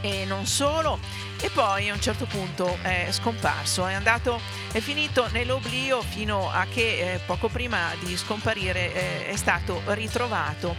e 0.00 0.24
non 0.24 0.46
solo 0.46 0.98
e 1.40 1.48
poi 1.50 1.88
a 1.88 1.94
un 1.94 2.00
certo 2.00 2.26
punto 2.26 2.78
è 2.82 3.08
scomparso, 3.10 3.86
è 3.86 3.94
andato, 3.94 4.40
è 4.72 4.80
finito 4.80 5.26
nell'oblio 5.28 6.02
fino 6.02 6.50
a 6.50 6.66
che 6.66 7.14
eh, 7.14 7.18
poco 7.24 7.48
prima 7.48 7.92
di 8.00 8.16
scomparire 8.16 8.92
eh, 8.92 9.26
è 9.28 9.36
stato 9.36 9.80
ritrovato 9.86 10.76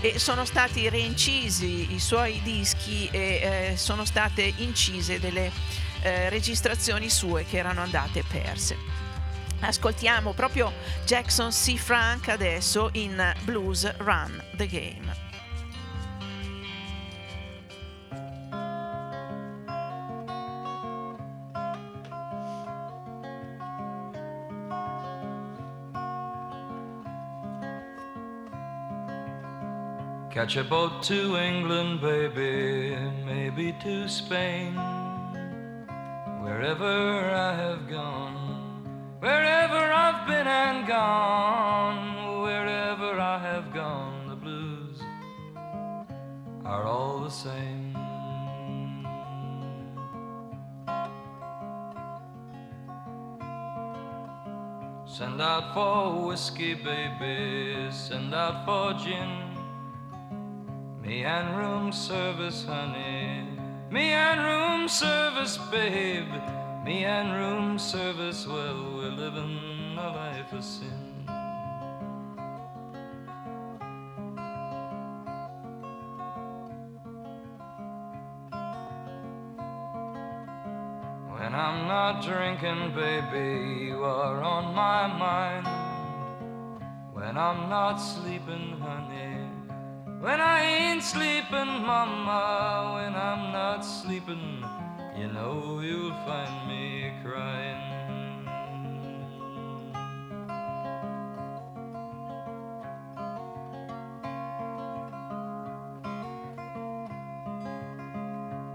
e 0.00 0.18
sono 0.18 0.44
stati 0.44 0.88
reincisi 0.88 1.94
i 1.94 1.98
suoi 1.98 2.40
dischi 2.42 3.08
e 3.10 3.72
eh, 3.72 3.76
sono 3.76 4.04
state 4.04 4.52
incise 4.58 5.18
delle 5.18 5.50
eh, 6.02 6.28
registrazioni 6.28 7.08
sue 7.08 7.44
che 7.44 7.56
erano 7.56 7.80
andate 7.80 8.22
perse. 8.22 8.76
Ascoltiamo 9.60 10.32
proprio 10.34 10.72
Jackson 11.06 11.50
C. 11.50 11.76
Frank 11.76 12.28
adesso 12.28 12.90
in 12.92 13.34
Blues 13.44 13.96
Run 13.96 14.42
the 14.56 14.66
Game. 14.66 15.23
Catch 30.34 30.56
a 30.56 30.64
boat 30.64 31.00
to 31.04 31.36
England, 31.36 32.00
baby, 32.00 32.96
maybe 33.24 33.72
to 33.84 34.08
Spain. 34.08 34.74
Wherever 36.42 37.30
I 37.30 37.54
have 37.54 37.88
gone, 37.88 39.14
wherever 39.20 39.76
I've 39.76 40.26
been 40.26 40.48
and 40.48 40.88
gone, 40.88 42.42
wherever 42.42 43.20
I 43.20 43.38
have 43.38 43.72
gone, 43.72 44.28
the 44.28 44.34
blues 44.34 44.98
are 46.64 46.82
all 46.82 47.20
the 47.20 47.30
same. 47.30 47.94
Send 55.06 55.40
out 55.40 55.74
for 55.74 56.26
whiskey, 56.26 56.74
baby, 56.74 57.88
send 57.92 58.34
out 58.34 58.66
for 58.66 58.98
gin. 58.98 59.43
Me 61.14 61.22
and 61.22 61.56
room 61.56 61.92
service, 61.92 62.64
honey. 62.64 63.46
Me 63.88 64.10
and 64.10 64.40
room 64.40 64.88
service, 64.88 65.58
babe. 65.70 66.26
Me 66.84 67.04
and 67.04 67.32
room 67.32 67.78
service, 67.78 68.44
well, 68.48 68.96
we're 68.96 69.10
living 69.10 69.96
a 69.96 70.08
life 70.08 70.52
of 70.52 70.64
sin. 70.64 71.24
When 81.30 81.54
I'm 81.54 81.86
not 81.86 82.24
drinking, 82.24 82.92
baby, 82.92 83.84
you 83.84 84.02
are 84.02 84.42
on 84.42 84.74
my 84.74 85.06
mind. 85.06 85.68
When 87.12 87.38
I'm 87.38 87.68
not 87.68 87.98
sleeping, 87.98 88.80
honey. 88.80 89.33
When 90.24 90.40
I 90.40 90.62
ain't 90.62 91.02
sleeping, 91.02 91.84
mama, 91.84 92.92
when 92.94 93.14
I'm 93.14 93.52
not 93.52 93.84
sleeping, 93.84 94.64
you 95.18 95.26
know 95.28 95.80
you'll 95.80 96.16
find 96.24 96.66
me 96.66 97.12
crying. 97.22 97.82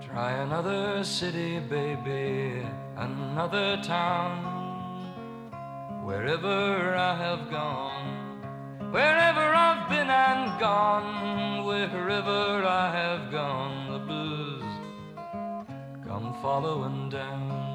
Try 0.06 0.32
another 0.34 1.04
city, 1.04 1.58
baby, 1.58 2.64
another 2.96 3.82
town. 3.82 4.46
Wherever 6.06 6.96
I 6.96 7.16
have 7.16 7.50
gone, 7.50 8.92
wherever 8.92 9.56
I've 9.56 9.69
been 9.90 10.10
and 10.10 10.60
gone, 10.60 11.66
wherever 11.66 12.64
I 12.64 12.92
have 12.92 13.32
gone, 13.32 13.92
the 13.92 14.00
blues 14.00 14.64
come 16.06 16.36
following 16.44 17.10
down. 17.10 17.70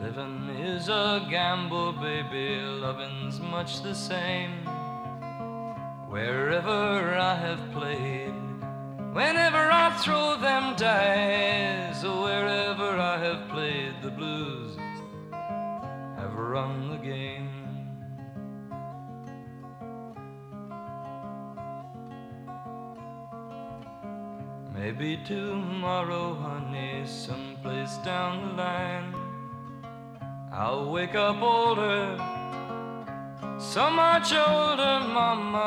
Living 0.00 0.48
is 0.60 0.88
a 0.88 1.26
gamble, 1.30 1.92
baby, 1.92 2.60
loving's 2.62 3.38
much 3.38 3.82
the 3.82 3.94
same. 3.94 4.64
Wherever 6.08 7.16
I 7.18 7.34
have 7.34 7.72
played, 7.72 8.23
Whenever 9.14 9.70
I 9.70 9.96
throw 10.02 10.36
them 10.36 10.74
dice, 10.74 12.02
or 12.02 12.24
wherever 12.24 12.98
I 12.98 13.16
have 13.16 13.48
played 13.48 13.94
the 14.02 14.10
blues, 14.10 14.76
I've 16.18 16.34
run 16.34 16.90
the 16.90 16.96
game. 16.96 17.48
Maybe 24.74 25.16
tomorrow, 25.18 26.34
honey, 26.34 27.06
someplace 27.06 27.96
down 27.98 28.48
the 28.48 28.54
line, 28.64 29.14
I'll 30.52 30.90
wake 30.90 31.14
up 31.14 31.40
older, 31.40 32.18
so 33.60 33.90
much 33.90 34.32
older, 34.32 35.06
mama. 35.06 35.58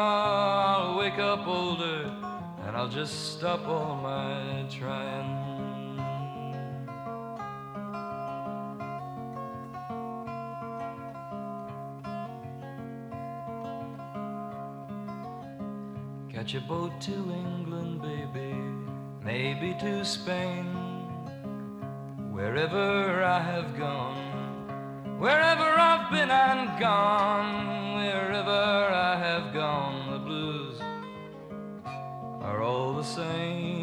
I'll 0.68 0.98
wake 0.98 1.18
up 1.18 1.48
older, 1.48 2.12
I'll 2.78 2.88
just 2.88 3.34
stop 3.34 3.68
all 3.68 3.96
my 3.96 4.64
trying. 4.70 5.98
Catch 16.32 16.54
a 16.54 16.62
boat 16.62 16.92
to 17.02 17.14
England, 17.14 18.04
baby, 18.04 18.54
maybe 19.26 19.76
to 19.80 20.06
Spain. 20.06 20.68
Wherever 22.30 23.24
I 23.24 23.40
have 23.40 23.76
gone, 23.76 25.18
wherever 25.18 25.64
I've 25.64 26.12
been 26.12 26.30
and 26.30 26.80
gone, 26.80 27.96
wherever 27.96 28.94
I 28.94 29.18
have 29.18 29.52
gone, 29.52 30.07
all 32.68 32.92
the 32.92 33.04
same. 33.04 33.77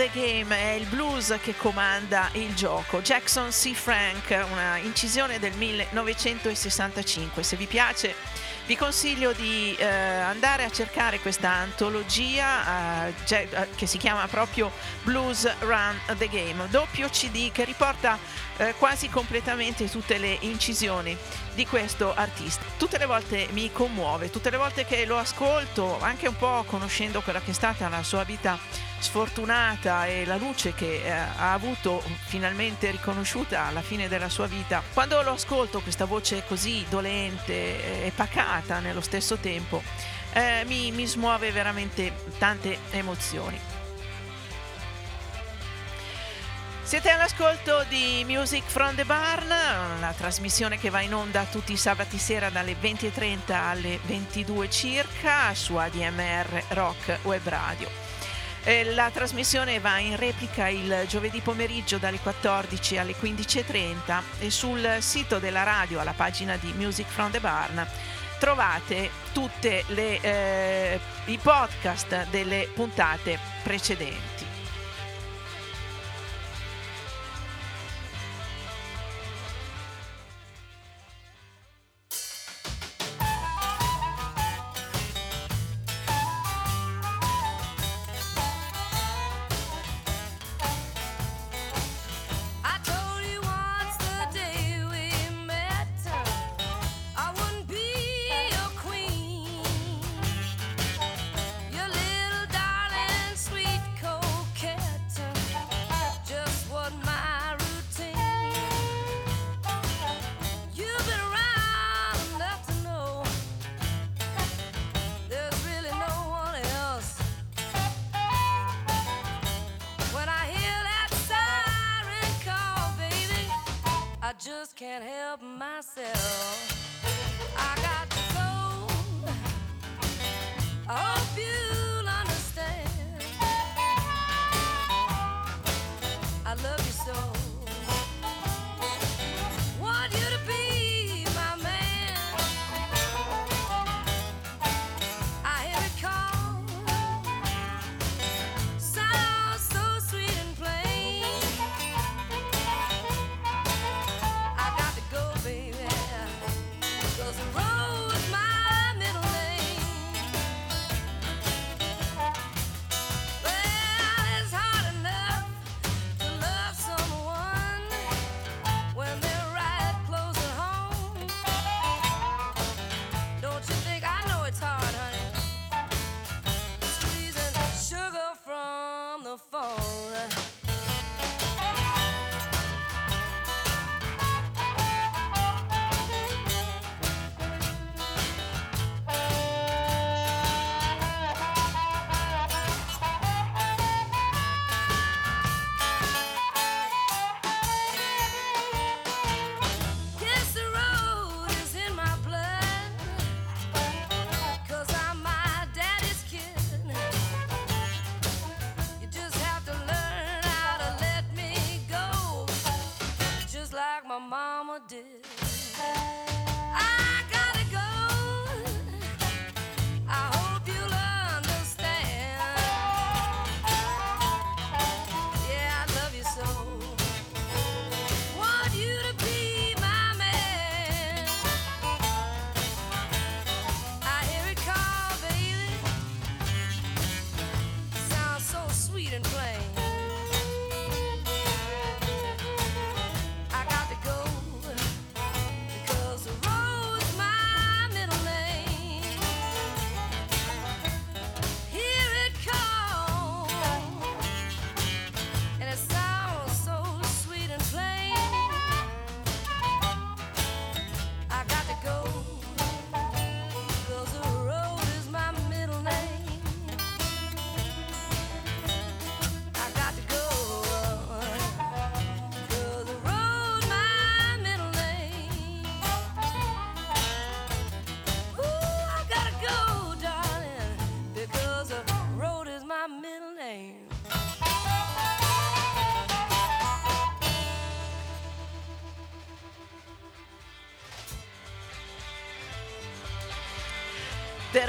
The 0.00 0.10
Game 0.14 0.56
è 0.56 0.70
il 0.70 0.86
blues 0.86 1.36
che 1.42 1.54
comanda 1.54 2.30
il 2.32 2.54
gioco. 2.54 3.02
Jackson 3.02 3.50
C. 3.50 3.74
Frank, 3.74 4.46
una 4.50 4.78
incisione 4.78 5.38
del 5.38 5.52
1965. 5.52 7.42
Se 7.42 7.54
vi 7.56 7.66
piace, 7.66 8.14
vi 8.64 8.76
consiglio 8.76 9.32
di 9.32 9.76
eh, 9.76 9.84
andare 9.84 10.64
a 10.64 10.70
cercare 10.70 11.20
questa 11.20 11.50
antologia 11.50 13.08
eh, 13.08 13.14
eh, 13.28 13.68
che 13.74 13.86
si 13.86 13.98
chiama 13.98 14.26
proprio 14.26 14.72
Blues 15.02 15.46
Run 15.58 16.00
the 16.16 16.28
Game, 16.28 16.66
doppio 16.70 17.10
CD 17.10 17.52
che 17.52 17.64
riporta 17.64 18.18
eh, 18.56 18.74
quasi 18.78 19.10
completamente 19.10 19.90
tutte 19.90 20.16
le 20.16 20.38
incisioni 20.40 21.14
di 21.54 21.66
questo 21.66 22.14
artista. 22.14 22.64
Tutte 22.78 22.96
le 22.96 23.04
volte 23.04 23.48
mi 23.50 23.70
commuove, 23.70 24.30
tutte 24.30 24.48
le 24.48 24.56
volte 24.56 24.86
che 24.86 25.04
lo 25.04 25.18
ascolto, 25.18 26.00
anche 26.00 26.26
un 26.26 26.36
po' 26.36 26.64
conoscendo 26.66 27.20
quella 27.20 27.42
che 27.42 27.50
è 27.50 27.54
stata 27.54 27.86
la 27.90 28.02
sua 28.02 28.24
vita 28.24 28.88
sfortunata 29.00 30.06
e 30.06 30.24
la 30.24 30.36
luce 30.36 30.74
che 30.74 31.02
eh, 31.02 31.10
ha 31.10 31.52
avuto 31.52 32.02
finalmente 32.26 32.90
riconosciuta 32.90 33.64
alla 33.64 33.82
fine 33.82 34.08
della 34.08 34.28
sua 34.28 34.46
vita, 34.46 34.82
quando 34.92 35.20
lo 35.22 35.32
ascolto 35.32 35.80
questa 35.80 36.04
voce 36.04 36.44
così 36.46 36.84
dolente 36.88 38.04
e 38.04 38.12
pacata 38.14 38.78
nello 38.80 39.00
stesso 39.00 39.36
tempo, 39.36 39.82
eh, 40.32 40.64
mi, 40.66 40.92
mi 40.92 41.06
smuove 41.06 41.50
veramente 41.50 42.12
tante 42.38 42.78
emozioni. 42.90 43.58
Siete 46.90 47.10
all'ascolto 47.10 47.84
di 47.88 48.24
Music 48.26 48.64
from 48.66 48.96
the 48.96 49.04
Barn, 49.04 49.46
la 49.46 50.12
trasmissione 50.16 50.76
che 50.76 50.90
va 50.90 51.00
in 51.00 51.14
onda 51.14 51.44
tutti 51.44 51.72
i 51.72 51.76
sabati 51.76 52.18
sera 52.18 52.50
dalle 52.50 52.74
20.30 52.80 53.52
alle 53.52 54.00
22 54.06 54.68
circa 54.70 55.54
su 55.54 55.76
ADMR 55.76 56.64
Rock 56.70 57.20
Web 57.22 57.46
Radio. 57.46 58.09
Eh, 58.62 58.92
La 58.94 59.10
trasmissione 59.10 59.80
va 59.80 59.98
in 59.98 60.16
replica 60.16 60.68
il 60.68 61.04
giovedì 61.08 61.40
pomeriggio 61.40 61.96
dalle 61.96 62.18
14 62.18 62.98
alle 62.98 63.14
15.30 63.14 64.22
e 64.40 64.50
sul 64.50 64.96
sito 65.00 65.38
della 65.38 65.62
radio, 65.62 66.00
alla 66.00 66.12
pagina 66.12 66.56
di 66.56 66.72
Music 66.76 67.06
from 67.06 67.30
the 67.30 67.40
Barn, 67.40 67.86
trovate 68.38 69.10
tutti 69.32 69.84
i 69.88 71.38
podcast 71.42 72.26
delle 72.30 72.68
puntate 72.74 73.38
precedenti. 73.62 74.29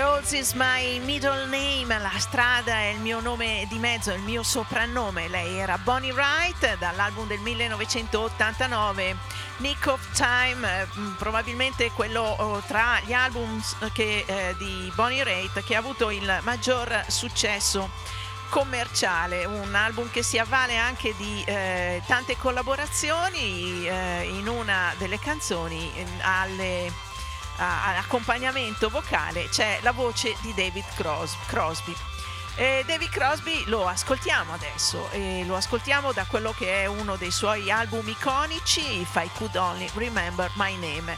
Rose 0.01 0.35
is 0.35 0.53
my 0.53 0.99
middle 1.05 1.45
name, 1.45 1.95
la 1.99 2.17
strada 2.17 2.73
è 2.73 2.87
il 2.87 2.99
mio 3.01 3.19
nome 3.19 3.67
di 3.69 3.77
mezzo, 3.77 4.11
il 4.11 4.21
mio 4.21 4.41
soprannome. 4.41 5.27
Lei 5.27 5.59
era 5.59 5.77
Bonnie 5.77 6.11
Wright 6.11 6.79
dall'album 6.79 7.27
del 7.27 7.39
1989, 7.41 9.15
Nick 9.57 9.85
of 9.85 10.01
Time, 10.13 10.81
eh, 10.81 10.87
probabilmente 11.19 11.91
quello 11.91 12.21
oh, 12.21 12.63
tra 12.65 12.99
gli 13.05 13.13
album 13.13 13.61
che, 13.93 14.23
eh, 14.25 14.55
di 14.57 14.91
Bonnie 14.95 15.21
Wright 15.21 15.63
che 15.63 15.75
ha 15.75 15.79
avuto 15.79 16.09
il 16.09 16.39
maggior 16.41 17.05
successo 17.07 17.91
commerciale, 18.49 19.45
un 19.45 19.75
album 19.75 20.09
che 20.09 20.23
si 20.23 20.39
avvale 20.39 20.77
anche 20.77 21.13
di 21.15 21.43
eh, 21.45 22.01
tante 22.07 22.37
collaborazioni 22.37 23.87
eh, 23.87 24.23
in 24.33 24.47
una 24.47 24.95
delle 24.97 25.19
canzoni 25.19 25.91
alle 26.21 27.09
accompagnamento 27.57 28.89
vocale 28.89 29.47
c'è 29.49 29.79
la 29.81 29.91
voce 29.91 30.35
di 30.41 30.53
David 30.53 30.85
Cros- 30.95 31.37
Crosby. 31.47 31.95
E 32.55 32.83
David 32.85 33.09
Crosby 33.09 33.63
lo 33.67 33.87
ascoltiamo 33.87 34.53
adesso 34.53 35.09
e 35.11 35.43
lo 35.45 35.55
ascoltiamo 35.55 36.11
da 36.11 36.25
quello 36.25 36.53
che 36.55 36.83
è 36.83 36.85
uno 36.85 37.15
dei 37.15 37.31
suoi 37.31 37.71
album 37.71 38.07
iconici, 38.07 38.99
If 38.99 39.15
I 39.15 39.29
Could 39.35 39.55
Only 39.55 39.89
Remember 39.93 40.51
My 40.55 40.75
Name. 40.75 41.17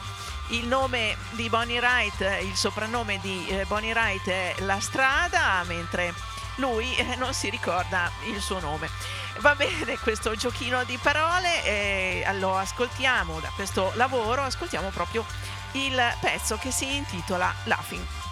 Il 0.50 0.68
nome 0.68 1.18
di 1.32 1.50
Bonnie 1.50 1.80
Wright, 1.80 2.20
il 2.44 2.56
soprannome 2.56 3.20
di 3.20 3.48
eh, 3.48 3.66
Bonnie 3.66 3.94
Wright 3.94 4.28
è 4.28 4.56
La 4.60 4.80
Strada, 4.80 5.64
mentre 5.66 6.14
lui 6.56 6.96
eh, 6.96 7.16
non 7.16 7.34
si 7.34 7.50
ricorda 7.50 8.12
il 8.26 8.40
suo 8.40 8.60
nome. 8.60 8.90
Va 9.40 9.56
bene 9.56 9.98
questo 9.98 10.36
giochino 10.36 10.84
di 10.84 10.98
parole, 11.02 11.64
eh, 11.64 12.26
lo 12.34 12.56
ascoltiamo 12.56 13.40
da 13.40 13.50
questo 13.56 13.92
lavoro, 13.96 14.44
ascoltiamo 14.44 14.90
proprio 14.90 15.26
il 15.74 16.00
pezzo 16.20 16.58
che 16.58 16.72
si 16.72 16.96
intitola 16.96 17.54
Laughing. 17.66 18.23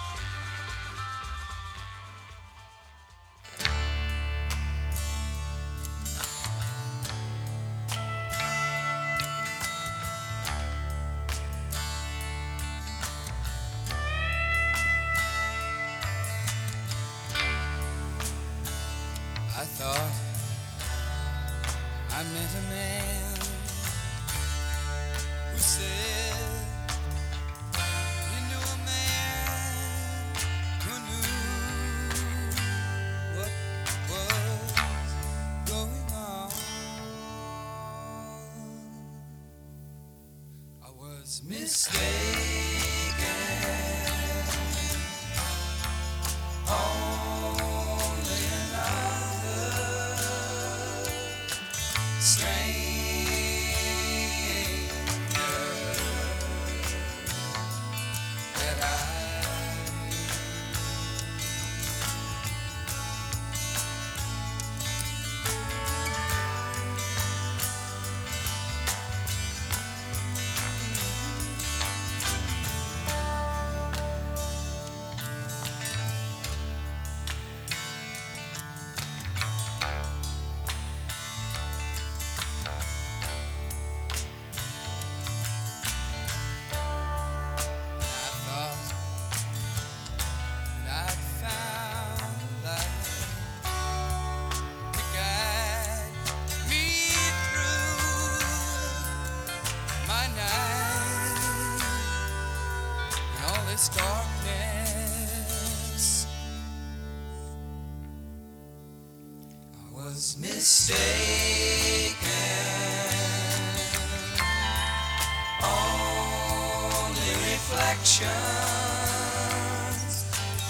Reflections 117.91 118.31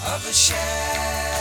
of 0.06 0.28
a 0.28 0.32
shadow 0.32 1.31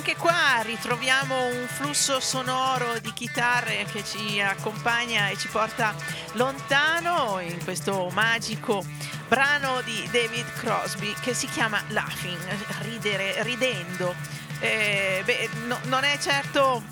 anche 0.00 0.16
qua 0.16 0.62
ritroviamo 0.62 1.48
un 1.48 1.66
flusso 1.66 2.20
sonoro 2.20 2.98
di 3.00 3.12
chitarre 3.12 3.84
che 3.84 4.02
ci 4.02 4.40
accompagna 4.40 5.28
e 5.28 5.36
ci 5.36 5.46
porta 5.48 5.94
lontano 6.32 7.38
in 7.40 7.62
questo 7.62 8.08
magico 8.14 8.82
brano 9.28 9.82
di 9.82 10.08
David 10.10 10.50
Crosby 10.54 11.14
che 11.20 11.34
si 11.34 11.46
chiama 11.48 11.82
Laughing, 11.88 12.38
ridere, 12.80 13.42
ridendo. 13.42 14.14
Eh, 14.60 15.20
beh, 15.22 15.50
no- 15.66 15.80
non 15.82 16.04
è 16.04 16.16
certo 16.16 16.82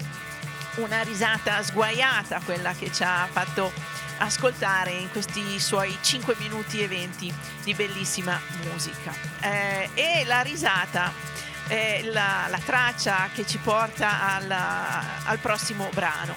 una 0.74 1.00
risata 1.00 1.62
sguaiata 1.62 2.40
quella 2.44 2.74
che 2.74 2.92
ci 2.92 3.04
ha 3.04 3.26
fatto 3.30 3.72
ascoltare 4.18 4.90
in 4.90 5.10
questi 5.10 5.58
suoi 5.58 5.96
5 5.98 6.36
minuti 6.40 6.82
e 6.82 6.88
20 6.88 7.34
di 7.64 7.72
bellissima 7.72 8.38
musica. 8.70 9.14
Eh, 9.40 9.88
e 9.94 10.24
la 10.26 10.42
risata 10.42 11.10
è 11.68 12.00
la, 12.04 12.46
la 12.48 12.58
traccia 12.58 13.28
che 13.32 13.46
ci 13.46 13.58
porta 13.58 14.34
alla- 14.34 15.04
al 15.24 15.38
prossimo 15.38 15.88
brano. 15.94 16.34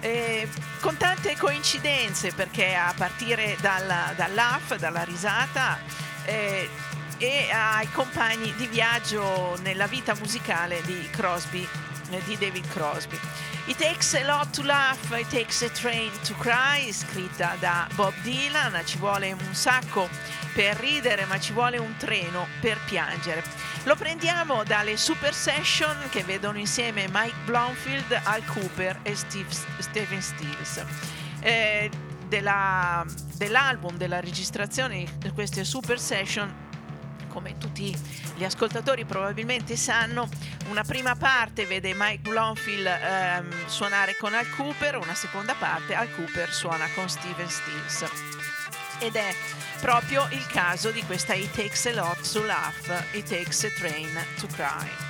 Eh, 0.00 0.46
con 0.80 0.96
tante 0.98 1.34
coincidenze 1.36 2.32
perché 2.32 2.74
a 2.74 2.92
partire 2.94 3.56
dalla, 3.60 4.12
dal 4.14 4.34
laugh, 4.34 4.76
dalla 4.76 5.02
risata 5.02 5.78
eh, 6.26 6.68
e 7.16 7.50
ai 7.50 7.90
compagni 7.90 8.52
di 8.54 8.66
viaggio 8.66 9.58
nella 9.62 9.86
vita 9.86 10.14
musicale 10.14 10.82
di 10.82 11.08
Crosby, 11.10 11.66
eh, 12.10 12.22
di 12.24 12.36
David 12.36 12.68
Crosby. 12.68 13.18
It 13.66 13.78
takes 13.78 14.12
a 14.14 14.22
lot 14.26 14.50
to 14.50 14.62
laugh, 14.62 15.10
it 15.18 15.28
takes 15.30 15.62
a 15.62 15.70
train 15.70 16.10
to 16.24 16.34
cry, 16.34 16.92
scritta 16.92 17.56
da 17.60 17.88
Bob 17.94 18.12
Dylan, 18.22 18.78
ci 18.84 18.98
vuole 18.98 19.32
un 19.32 19.54
sacco 19.54 20.06
per 20.52 20.76
ridere, 20.76 21.24
ma 21.24 21.40
ci 21.40 21.54
vuole 21.54 21.78
un 21.78 21.96
treno 21.96 22.46
per 22.60 22.78
piangere. 22.84 23.42
Lo 23.84 23.96
prendiamo 23.96 24.64
dalle 24.64 24.98
Super 24.98 25.32
Session 25.32 25.96
che 26.10 26.22
vedono 26.24 26.58
insieme 26.58 27.06
Mike 27.10 27.36
Blomfield, 27.46 28.20
Al 28.24 28.44
Cooper 28.44 29.00
e 29.02 29.14
Steve, 29.14 29.48
Stephen 29.78 30.20
Stills. 30.20 30.84
Eh, 31.40 31.90
della- 32.28 33.04
dell'album, 33.36 33.96
della 33.96 34.20
registrazione 34.20 35.06
di 35.18 35.30
queste 35.30 35.64
Super 35.64 35.98
Session 35.98 36.63
come 37.34 37.58
tutti 37.58 37.94
gli 38.36 38.44
ascoltatori 38.44 39.04
probabilmente 39.04 39.76
sanno, 39.76 40.28
una 40.70 40.84
prima 40.84 41.16
parte 41.16 41.66
vede 41.66 41.92
Mike 41.94 42.20
Blomfield 42.20 42.86
ehm, 42.86 43.66
suonare 43.66 44.16
con 44.16 44.32
Al 44.32 44.48
Cooper, 44.50 44.96
una 44.96 45.14
seconda 45.14 45.54
parte 45.54 45.94
Al 45.94 46.14
Cooper 46.14 46.50
suona 46.50 46.88
con 46.94 47.08
Steven 47.08 47.50
Stills. 47.50 48.04
Ed 49.00 49.16
è 49.16 49.34
proprio 49.80 50.26
il 50.30 50.46
caso 50.46 50.90
di 50.92 51.02
questa 51.02 51.34
It 51.34 51.50
Takes 51.50 51.86
a 51.86 51.94
Lot 51.94 52.32
to 52.32 52.44
Laugh, 52.44 53.04
It 53.12 53.28
Takes 53.28 53.64
a 53.64 53.70
Train 53.70 54.08
to 54.38 54.46
Cry. 54.46 55.03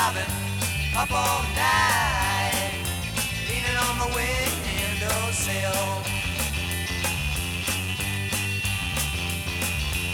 Well, 0.00 0.24
up 0.96 1.12
all 1.12 1.42
night, 1.54 2.72
leaning 3.48 3.76
on 3.86 3.98
the 3.98 4.08
windowsill. 4.16 5.84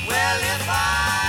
Well, 0.09 0.41
if 0.43 0.69
I 0.69 1.26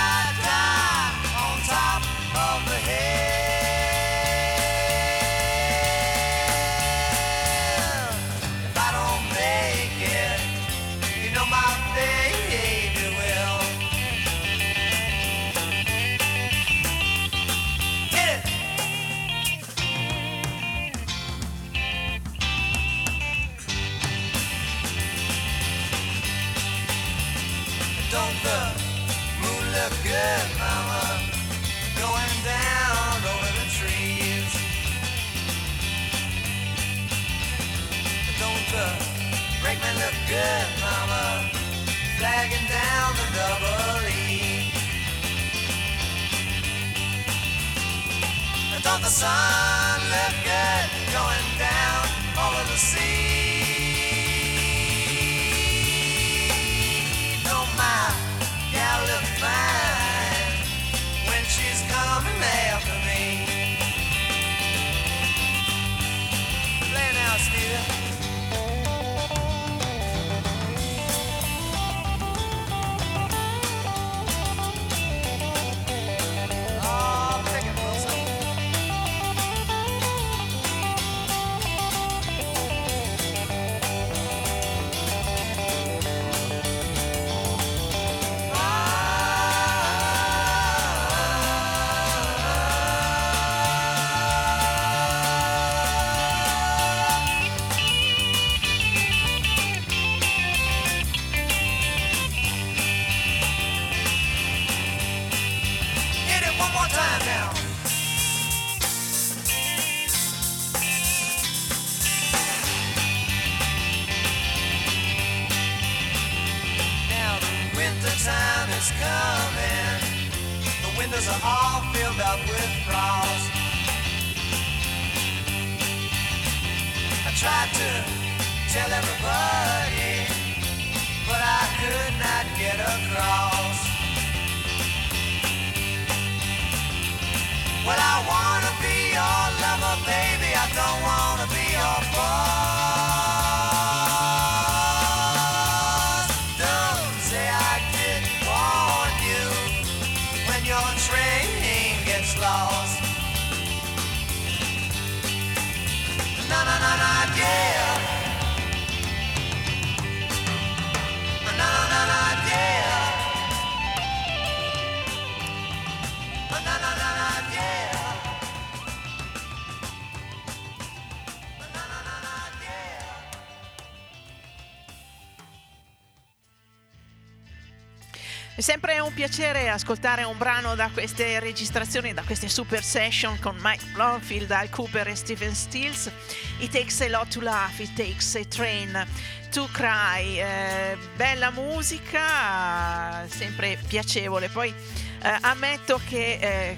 È 178.58 178.60
sempre 178.60 178.98
un 178.98 179.14
piacere 179.14 179.68
ascoltare 179.68 180.24
un 180.24 180.36
brano 180.36 180.74
da 180.74 180.90
queste 180.92 181.38
registrazioni, 181.38 182.12
da 182.12 182.22
queste 182.22 182.48
super 182.48 182.82
session 182.82 183.38
con 183.38 183.56
Mike 183.60 183.84
Blomfield, 183.92 184.50
Al 184.50 184.68
Cooper 184.68 185.06
e 185.06 185.14
Stephen 185.14 185.54
Stills. 185.54 186.10
It 186.58 186.72
takes 186.72 187.00
a 187.02 187.08
lot 187.08 187.28
to 187.28 187.40
laugh, 187.40 187.78
it 187.78 187.94
takes 187.94 188.34
a 188.34 188.44
train 188.44 189.06
to 189.52 189.68
cry. 189.70 190.40
Eh, 190.40 190.98
bella 191.14 191.52
musica, 191.52 193.24
sempre 193.28 193.78
piacevole. 193.86 194.48
Poi 194.48 194.74
eh, 195.22 195.38
ammetto 195.42 196.00
che 196.04 196.38
eh, 196.40 196.76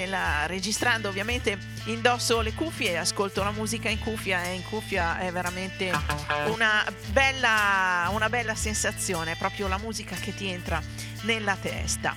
nella, 0.00 0.46
registrando 0.46 1.08
ovviamente 1.08 1.58
indosso 1.84 2.40
le 2.40 2.54
cuffie 2.54 2.96
ascolto 2.96 3.42
la 3.42 3.50
musica 3.50 3.88
in 3.88 3.98
cuffia 3.98 4.42
e 4.44 4.54
in 4.54 4.64
cuffia 4.64 5.18
è 5.18 5.30
veramente 5.30 5.92
una 6.46 6.84
bella, 7.08 8.08
una 8.12 8.28
bella 8.28 8.54
sensazione, 8.54 9.36
proprio 9.36 9.68
la 9.68 9.78
musica 9.78 10.16
che 10.16 10.34
ti 10.34 10.48
entra 10.48 10.80
nella 11.22 11.56
testa. 11.60 12.16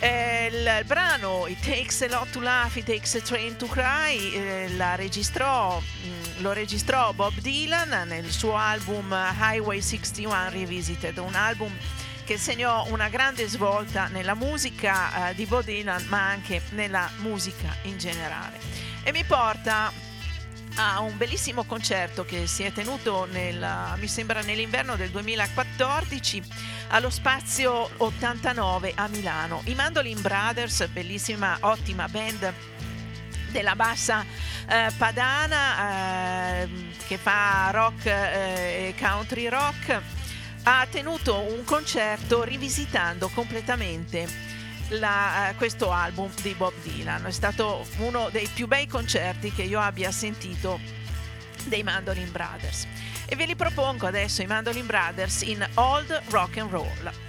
Eh, 0.00 0.46
il 0.46 0.84
brano 0.86 1.48
It 1.48 1.58
Takes 1.60 2.02
a 2.02 2.06
Lot 2.08 2.30
to 2.30 2.40
Laugh, 2.40 2.76
It 2.76 2.84
Takes 2.84 3.16
a 3.16 3.20
Train 3.20 3.56
to 3.56 3.66
Cry 3.66 4.32
eh, 4.32 4.96
registrò, 4.96 5.80
mh, 5.80 6.40
lo 6.40 6.52
registrò 6.52 7.12
Bob 7.12 7.34
Dylan 7.40 8.06
nel 8.06 8.30
suo 8.30 8.54
album 8.54 9.12
Highway 9.40 9.80
61 9.80 10.50
Revisited, 10.50 11.18
un 11.18 11.34
album 11.34 11.76
che 12.28 12.36
segnò 12.36 12.84
una 12.90 13.08
grande 13.08 13.48
svolta 13.48 14.08
nella 14.08 14.34
musica 14.34 15.30
eh, 15.30 15.34
di 15.34 15.46
Bob 15.46 15.64
Dylan 15.64 16.04
ma 16.08 16.28
anche 16.28 16.60
nella 16.72 17.08
musica 17.20 17.74
in 17.84 17.96
generale. 17.96 18.58
E 19.02 19.12
mi 19.12 19.24
porta 19.24 19.90
a 20.74 21.00
un 21.00 21.16
bellissimo 21.16 21.64
concerto 21.64 22.26
che 22.26 22.46
si 22.46 22.64
è 22.64 22.70
tenuto 22.70 23.26
nel, 23.30 23.94
mi 23.96 24.06
sembra 24.08 24.42
nell'inverno 24.42 24.94
del 24.94 25.08
2014 25.08 26.42
allo 26.88 27.08
Spazio 27.08 27.88
89 27.96 28.92
a 28.94 29.08
Milano. 29.08 29.62
I 29.64 29.74
Mandolin 29.74 30.20
Brothers, 30.20 30.86
bellissima, 30.88 31.56
ottima 31.60 32.10
band 32.10 32.52
della 33.52 33.74
bassa 33.74 34.22
eh, 34.68 34.92
padana 34.98 36.60
eh, 36.60 36.68
che 37.06 37.16
fa 37.16 37.70
rock 37.72 38.04
eh, 38.04 38.88
e 38.88 38.94
country 39.00 39.48
rock 39.48 40.17
ha 40.70 40.86
tenuto 40.86 41.40
un 41.40 41.64
concerto 41.64 42.44
rivisitando 42.44 43.28
completamente 43.28 44.28
la, 44.90 45.48
uh, 45.50 45.56
questo 45.56 45.90
album 45.90 46.30
di 46.42 46.52
Bob 46.52 46.74
Dylan. 46.82 47.24
È 47.24 47.30
stato 47.30 47.86
uno 47.96 48.28
dei 48.30 48.46
più 48.52 48.66
bei 48.66 48.86
concerti 48.86 49.50
che 49.50 49.62
io 49.62 49.80
abbia 49.80 50.10
sentito 50.10 50.78
dei 51.64 51.82
Mandolin 51.82 52.30
Brothers. 52.30 52.86
E 53.24 53.34
ve 53.34 53.46
li 53.46 53.56
propongo 53.56 54.06
adesso 54.06 54.42
i 54.42 54.46
Mandolin 54.46 54.84
Brothers 54.84 55.40
in 55.40 55.66
Old 55.74 56.22
Rock 56.28 56.58
and 56.58 56.70
Roll. 56.70 57.27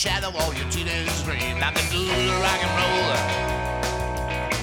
Shadow 0.00 0.30
of 0.30 0.56
your 0.56 0.66
teenage 0.70 1.12
dream. 1.24 1.60
I'm 1.60 1.74
the 1.74 1.84
good 1.92 2.32
rock 2.40 2.60
and 2.64 2.72
roller, 2.80 3.20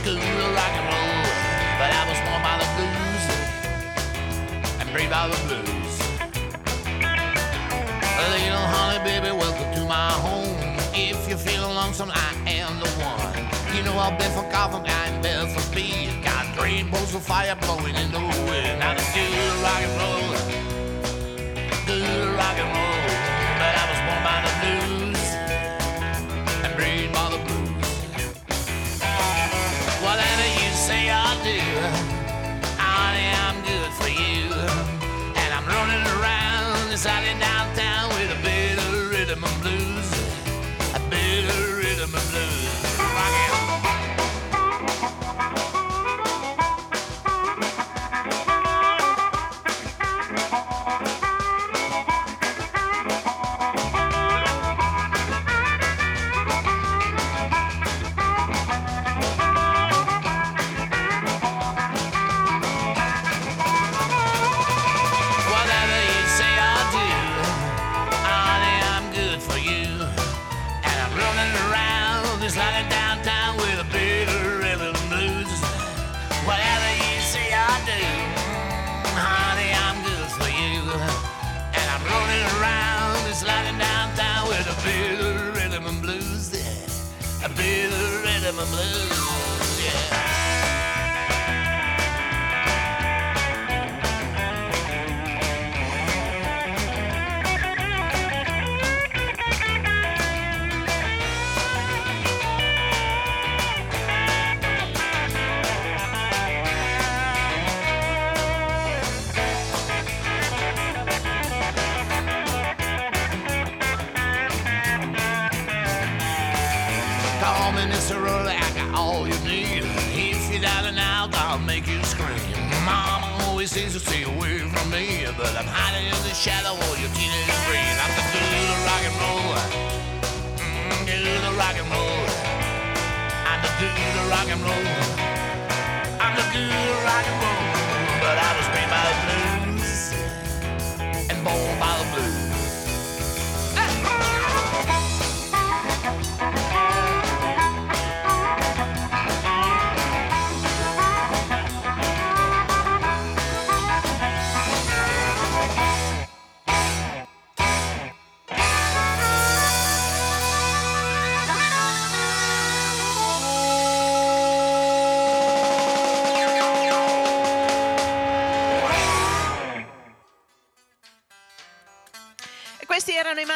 good 0.04 0.18
rock 0.58 0.74
and 0.74 0.88
roll. 0.90 1.30
But 1.78 1.94
I 1.94 2.02
was 2.10 2.18
born 2.26 2.42
by 2.42 2.58
the 2.58 2.66
blues 2.74 3.24
and 4.82 4.90
braved 4.92 5.12
by 5.12 5.28
the 5.30 5.38
blues. 5.46 5.94
Little 8.18 8.66
honey, 8.74 8.98
baby, 9.06 9.30
welcome 9.30 9.70
to 9.76 9.86
my 9.86 10.10
home. 10.26 10.58
If 10.96 11.30
you're 11.30 11.38
feeling 11.38 11.76
lonesome, 11.76 12.10
I 12.12 12.34
am 12.48 12.80
the 12.80 12.90
one. 12.98 13.38
You 13.76 13.84
know 13.84 13.96
I've 13.96 14.18
been 14.18 14.32
for 14.32 14.50
coffee, 14.50 14.90
I'm 14.90 15.22
been 15.22 15.48
for 15.54 15.62
speed. 15.62 16.10
Got 16.24 16.60
rainbows 16.60 17.14
of 17.14 17.22
fire 17.22 17.56
blowing 17.62 17.94
in 17.94 18.12
the 18.12 18.22
wind. 18.50 18.80
Now 18.80 18.96
the 18.96 19.06
good 19.14 19.54
rock 19.62 19.82
and 19.86 20.02
roll, 20.02 20.34
good 21.86 22.28
rock 22.36 22.58
and 22.58 22.76
roll. 22.76 22.97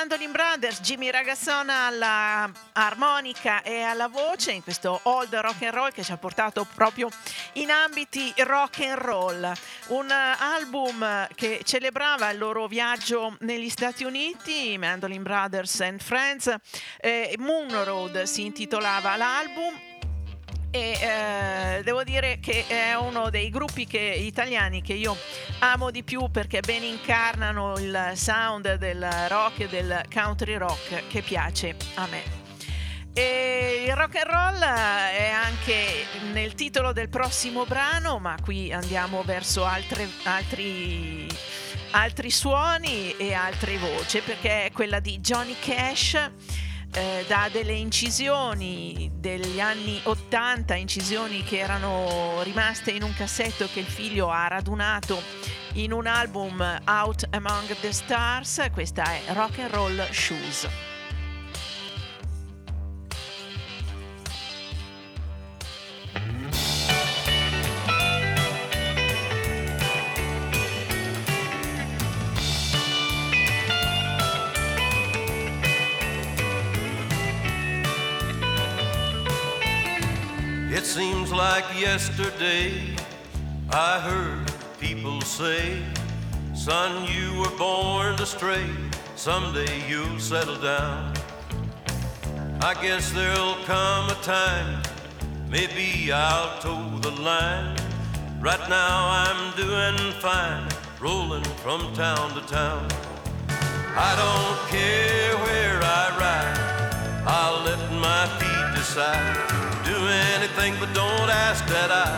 Mandolin 0.02 0.32
Brothers, 0.32 0.80
Jimmy 0.82 1.11
Ragazzona 1.11 1.86
alla 1.86 2.52
armonica 2.72 3.61
e 3.61 3.82
alla 3.82 4.07
voce 4.07 4.52
in 4.52 4.64
questo 4.64 4.99
old 5.03 5.32
rock 5.32 5.61
and 5.61 5.73
roll 5.76 5.91
che 5.91 6.02
ci 6.02 6.11
ha 6.11 6.18
portato 6.18 6.65
proprio 6.73 7.07
in 7.53 7.69
ambiti 7.69 8.34
rock 8.38 8.80
and 8.80 8.98
roll. 8.98 9.53
Un 9.90 10.10
album 10.10 11.28
che 11.36 11.61
celebrava 11.64 12.32
il 12.32 12.40
loro 12.40 12.65
viaggio 12.65 13.38
negli 13.41 13.69
Stati 13.69 14.03
Uniti, 14.03 14.76
Mandolin 14.80 15.22
Brothers 15.22 15.82
and 15.82 16.02
Friends. 16.02 16.52
Eh, 16.98 17.36
Moon 17.38 17.84
Road 17.84 18.23
si 18.23 18.44
intitolava 18.44 19.15
l'album 19.18 19.90
e 20.72 20.98
eh, 21.02 21.84
devo 21.84 22.03
dire 22.03 22.39
che 22.39 22.65
è 22.65 22.95
uno 22.95 23.30
dei 23.30 23.49
gruppi 23.49 23.85
che, 23.85 23.99
italiani 23.99 24.81
che 24.81 24.93
io 24.93 25.18
amo 25.60 25.91
di 25.91 26.02
più 26.02 26.31
perché 26.31 26.61
ben 26.61 26.84
incarnano 26.84 27.77
il 27.77 28.11
sound 28.15 28.76
del 28.76 29.07
rock 29.27 29.60
e 29.60 29.68
del 29.68 30.02
country 30.11 30.56
rock 30.56 31.07
che 31.07 31.22
piace 31.22 31.76
a 31.95 32.07
me. 32.07 32.39
E 33.14 33.84
il 33.85 33.93
rock 33.93 34.15
and 34.15 34.31
roll 34.31 34.60
è 34.61 35.30
anche 35.30 36.06
nel 36.31 36.53
titolo 36.56 36.93
del 36.93 37.10
prossimo 37.10 37.65
brano, 37.65 38.19
ma 38.19 38.38
qui 38.41 38.72
andiamo 38.72 39.22
verso 39.23 39.65
altre, 39.65 40.07
altri, 40.23 41.27
altri 41.91 42.31
suoni 42.31 43.14
e 43.18 43.34
altre 43.34 43.77
voci 43.77 44.22
perché 44.22 44.68
è 44.68 44.72
quella 44.72 45.02
di 45.02 45.19
Johnny 45.19 45.57
Cash 45.60 46.31
eh, 46.93 47.26
da 47.27 47.49
delle 47.51 47.73
incisioni 47.73 49.11
degli 49.13 49.59
anni 49.59 49.99
80, 50.03 50.76
incisioni 50.76 51.43
che 51.43 51.59
erano 51.59 52.41
rimaste 52.43 52.91
in 52.91 53.03
un 53.03 53.13
cassetto 53.13 53.68
che 53.72 53.80
il 53.80 53.85
figlio 53.85 54.30
ha 54.30 54.47
radunato 54.47 55.22
in 55.73 55.93
un 55.93 56.05
album 56.05 56.59
Out 56.85 57.27
Among 57.31 57.76
the 57.80 57.91
Stars, 57.91 58.69
questa 58.73 59.03
è 59.03 59.22
Rock 59.34 59.59
and 59.59 59.72
Roll 59.72 60.09
Shoes. 60.11 60.90
Yesterday 81.81 82.95
I 83.71 83.99
heard 83.99 84.53
people 84.79 85.19
say, 85.21 85.81
Son, 86.53 87.07
you 87.11 87.39
were 87.39 87.57
born 87.57 88.15
to 88.17 88.25
stray. 88.25 88.69
Someday 89.15 89.89
you'll 89.89 90.19
settle 90.19 90.61
down. 90.61 91.11
I 92.61 92.75
guess 92.83 93.11
there'll 93.11 93.55
come 93.65 94.11
a 94.11 94.19
time, 94.21 94.83
maybe 95.49 96.11
I'll 96.11 96.61
toe 96.61 96.99
the 96.99 97.19
line. 97.19 97.75
Right 98.39 98.69
now 98.69 98.97
I'm 99.25 99.41
doing 99.57 100.13
fine, 100.21 100.67
rolling 100.99 101.43
from 101.63 101.81
town 101.93 102.29
to 102.35 102.41
town. 102.41 102.87
I 103.97 104.11
don't 104.21 104.59
care 104.69 105.35
where 105.45 105.79
I 105.81 106.03
ride, 106.23 107.23
I'll 107.25 107.63
let 107.63 107.81
my 108.07 108.27
feet 108.37 108.77
decide. 108.79 109.70
Anything, 110.10 110.73
but 110.80 110.94
don't 110.94 111.30
ask 111.30 111.65
that 111.68 111.91
I 111.91 112.10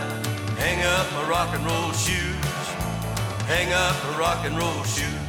hang 0.55 0.79
up 0.95 1.11
my 1.13 1.29
rock 1.29 1.53
and 1.53 1.65
roll 1.65 1.91
shoes. 1.91 2.35
Hang 3.47 3.71
up 3.73 3.95
my 4.05 4.19
rock 4.19 4.45
and 4.45 4.57
roll 4.57 4.83
shoes. 4.83 5.23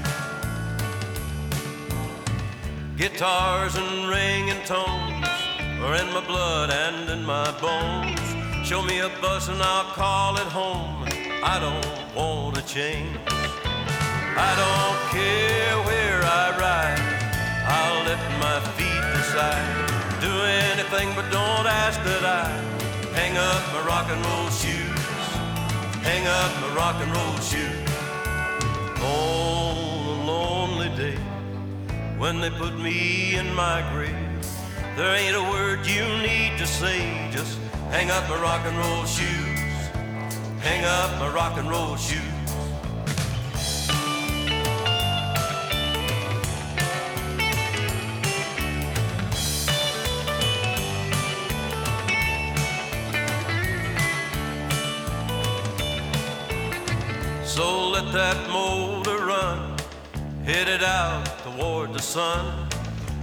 Guitars 2.97 3.75
and 3.75 4.09
ringing 4.09 4.63
tones 4.65 5.27
are 5.83 5.97
in 5.97 6.07
my 6.15 6.25
blood 6.27 6.71
and 6.71 7.11
in 7.11 7.25
my 7.25 7.51
bones. 7.61 8.21
Show 8.67 8.83
me 8.83 9.01
a 9.01 9.09
bus 9.21 9.49
and 9.49 9.61
I'll 9.61 9.91
call 9.93 10.37
it 10.37 10.47
home. 10.47 11.05
I 11.43 11.59
don't 11.59 12.15
want 12.17 12.57
to 12.57 12.63
change. 12.67 13.19
I 14.37 14.51
don't 14.63 15.01
care 15.11 15.77
where 15.89 16.23
I 16.23 16.57
ride. 16.59 17.15
I'll 17.67 18.05
let 18.05 18.21
my 18.41 18.61
feet 18.77 19.03
decide. 19.17 19.94
Do 20.25 20.41
anything, 20.71 21.15
but 21.15 21.31
don't 21.31 21.67
ask 21.67 22.03
that 22.03 22.25
I 22.25 22.49
hang 23.13 23.37
up 23.37 23.63
my 23.75 23.83
rock 23.87 24.07
and 24.09 24.25
roll 24.25 24.49
shoes. 24.49 25.05
Hang 26.09 26.27
up 26.27 26.51
my 26.63 26.71
rock 26.75 26.97
and 27.05 27.13
roll 27.13 27.37
shoes. 27.51 27.91
On 29.03 29.75
a 30.15 30.25
lonely 30.25 30.89
day, 30.97 31.19
when 32.17 32.41
they 32.41 32.49
put 32.49 32.75
me 32.79 33.37
in 33.37 33.53
my 33.55 33.87
grave, 33.93 34.17
there 34.97 35.15
ain't 35.15 35.37
a 35.37 35.43
word 35.43 35.87
you 35.87 36.07
need 36.31 36.57
to 36.57 36.67
say. 36.67 37.29
Just 37.31 37.59
hang 37.91 38.11
up 38.11 38.27
my 38.27 38.41
rock 38.41 38.63
and 38.65 38.79
roll 38.79 39.05
shoes. 39.05 39.83
Hang 40.69 40.87
up 40.87 41.11
my 41.21 41.29
rock 41.35 41.59
and 41.59 41.69
roll 41.69 41.97
shoes. 41.97 42.34
That 58.15 58.39
motor 58.49 59.27
run, 59.27 59.77
hit 60.45 60.69
it 60.69 60.85
out 60.85 61.27
toward 61.43 61.93
the 61.93 61.99
sun. 61.99 62.69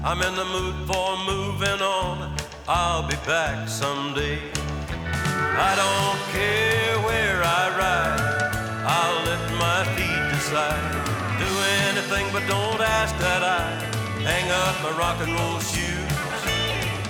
I'm 0.03 0.21
in 0.21 0.35
the 0.35 0.43
mood 0.43 0.75
for 0.85 1.15
moving 1.23 1.79
on. 1.79 2.35
I'll 2.67 3.07
be 3.07 3.15
back 3.25 3.69
someday. 3.69 4.37
I 5.69 5.71
don't 5.79 6.19
care 6.35 6.99
where 7.07 7.39
I 7.39 7.63
ride. 7.79 8.19
I'll 8.83 9.21
let 9.23 9.43
my 9.55 9.79
feet 9.95 10.23
decide. 10.35 10.83
Do 11.39 11.51
anything, 11.87 12.27
but 12.33 12.43
don't 12.51 12.81
ask 12.81 13.15
that 13.19 13.43
I 13.43 13.63
hang 14.27 14.51
up 14.51 14.75
my 14.83 14.91
rock 14.99 15.21
and 15.23 15.31
roll 15.31 15.59
shoes. 15.71 16.11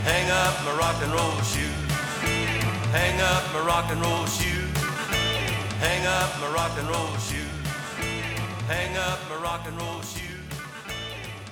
Hang 0.05 0.29
up 0.29 0.53
my 0.65 0.73
rock 0.77 1.01
and 1.01 1.11
roll 1.11 1.41
shoes. 1.49 1.81
Hang 2.93 3.17
up 3.21 3.43
my 3.53 3.65
rock 3.65 3.89
and 3.89 4.01
roll 4.05 4.25
shoes. 4.27 4.69
Hang 5.81 6.05
up 6.05 6.29
my 6.41 6.53
rock 6.53 6.77
and 6.77 6.87
roll 6.87 7.17
shoes. 7.17 7.40
Hang 8.71 8.95
up 8.95 9.19
my 9.27 9.35
rock 9.35 9.67
and 9.67 9.77
roll 9.77 10.01
shoes. 10.01 10.47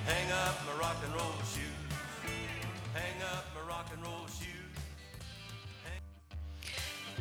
Hang 0.06 0.32
up 0.32 0.56
my 0.64 0.72
rock 0.80 0.96
and 1.04 1.12
roll 1.12 1.36
shoes. 1.44 1.76
Hang 2.94 3.20
up 3.20 3.44
my 3.54 3.60
rock 3.68 3.90
and 3.92 4.02
roll 4.02 4.26
shoes. 4.26 4.60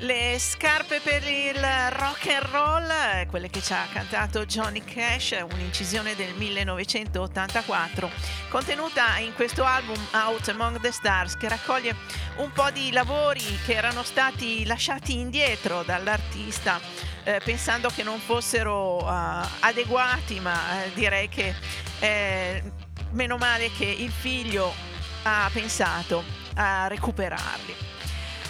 Le 0.01 0.37
scarpe 0.39 1.01
per 1.03 1.21
il 1.27 1.59
rock 1.97 2.27
and 2.27 2.45
roll, 2.49 3.27
quelle 3.27 3.49
che 3.49 3.61
ci 3.61 3.73
ha 3.73 3.85
cantato 3.91 4.45
Johnny 4.45 4.81
Cash, 4.81 5.31
un'incisione 5.51 6.15
del 6.15 6.33
1984, 6.35 8.09
contenuta 8.49 9.17
in 9.17 9.33
questo 9.33 9.65
album 9.65 10.01
Out 10.13 10.47
Among 10.47 10.79
the 10.79 10.93
Stars, 10.93 11.35
che 11.35 11.49
raccoglie 11.49 11.93
un 12.37 12.49
po' 12.53 12.71
di 12.71 12.93
lavori 12.93 13.43
che 13.65 13.73
erano 13.73 14.03
stati 14.03 14.65
lasciati 14.65 15.19
indietro 15.19 15.83
dall'artista, 15.83 16.79
eh, 17.29 17.41
pensando 17.43 17.89
che 17.89 18.01
non 18.01 18.19
fossero 18.19 18.99
eh, 19.01 19.47
adeguati, 19.59 20.39
ma 20.39 20.83
eh, 20.83 20.91
direi 20.93 21.29
che 21.29 21.53
eh, 21.99 22.63
meno 23.11 23.37
male 23.37 23.71
che 23.71 23.85
il 23.85 24.11
figlio 24.11 24.73
ha 25.23 25.47
pensato 25.53 26.23
a 26.55 26.87
recuperarli. 26.87 27.75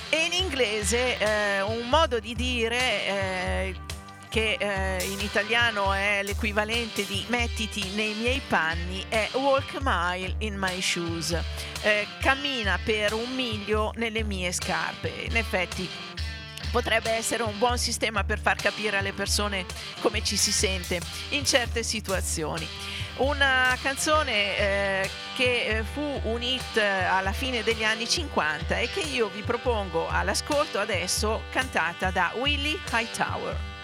E 0.09 0.25
in 0.25 0.33
inglese 0.33 1.17
eh, 1.17 1.61
un 1.61 1.89
modo 1.89 2.19
di 2.19 2.33
dire 2.35 3.05
eh, 3.05 3.75
che 4.29 4.57
in 5.09 5.19
italiano 5.21 5.91
è 5.91 6.21
l'equivalente 6.23 7.03
di 7.03 7.25
mettiti 7.29 7.89
nei 7.95 8.13
miei 8.13 8.39
panni 8.47 9.03
è 9.09 9.27
walk 9.33 9.77
a 9.77 9.79
mile 9.81 10.35
in 10.39 10.55
my 10.55 10.79
shoes. 10.79 11.35
Cammina 12.19 12.77
per 12.83 13.13
un 13.13 13.33
miglio 13.33 13.91
nelle 13.95 14.23
mie 14.23 14.51
scarpe. 14.51 15.09
In 15.09 15.35
effetti 15.35 15.89
potrebbe 16.71 17.11
essere 17.11 17.43
un 17.43 17.57
buon 17.57 17.77
sistema 17.77 18.23
per 18.23 18.39
far 18.39 18.55
capire 18.55 18.97
alle 18.97 19.13
persone 19.13 19.65
come 20.01 20.23
ci 20.23 20.37
si 20.37 20.51
sente 20.51 20.99
in 21.29 21.45
certe 21.45 21.83
situazioni. 21.83 22.67
Una 23.17 23.77
canzone 23.81 24.57
eh, 24.57 25.09
che 25.35 25.65
eh, 25.65 25.83
fu 25.83 26.21
un 26.23 26.41
hit 26.41 26.77
eh, 26.77 26.85
alla 26.85 27.33
fine 27.33 27.63
degli 27.63 27.83
anni 27.83 28.07
50 28.07 28.77
e 28.77 28.89
che 28.89 29.01
io 29.01 29.27
vi 29.27 29.41
propongo 29.41 30.07
all'ascolto 30.07 30.79
adesso 30.79 31.41
cantata 31.51 32.11
da 32.11 32.31
Willie 32.35 32.79
Hightower. 32.91 33.78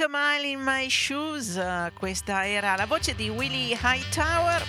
Walk 0.00 0.08
a 0.08 0.08
mile 0.08 0.46
in 0.46 0.60
my 0.62 0.88
shoes, 0.88 1.60
questa 1.92 2.46
era 2.46 2.74
la 2.74 2.86
voce 2.86 3.14
di 3.14 3.28
Willie 3.28 3.78
Hightower, 3.78 4.64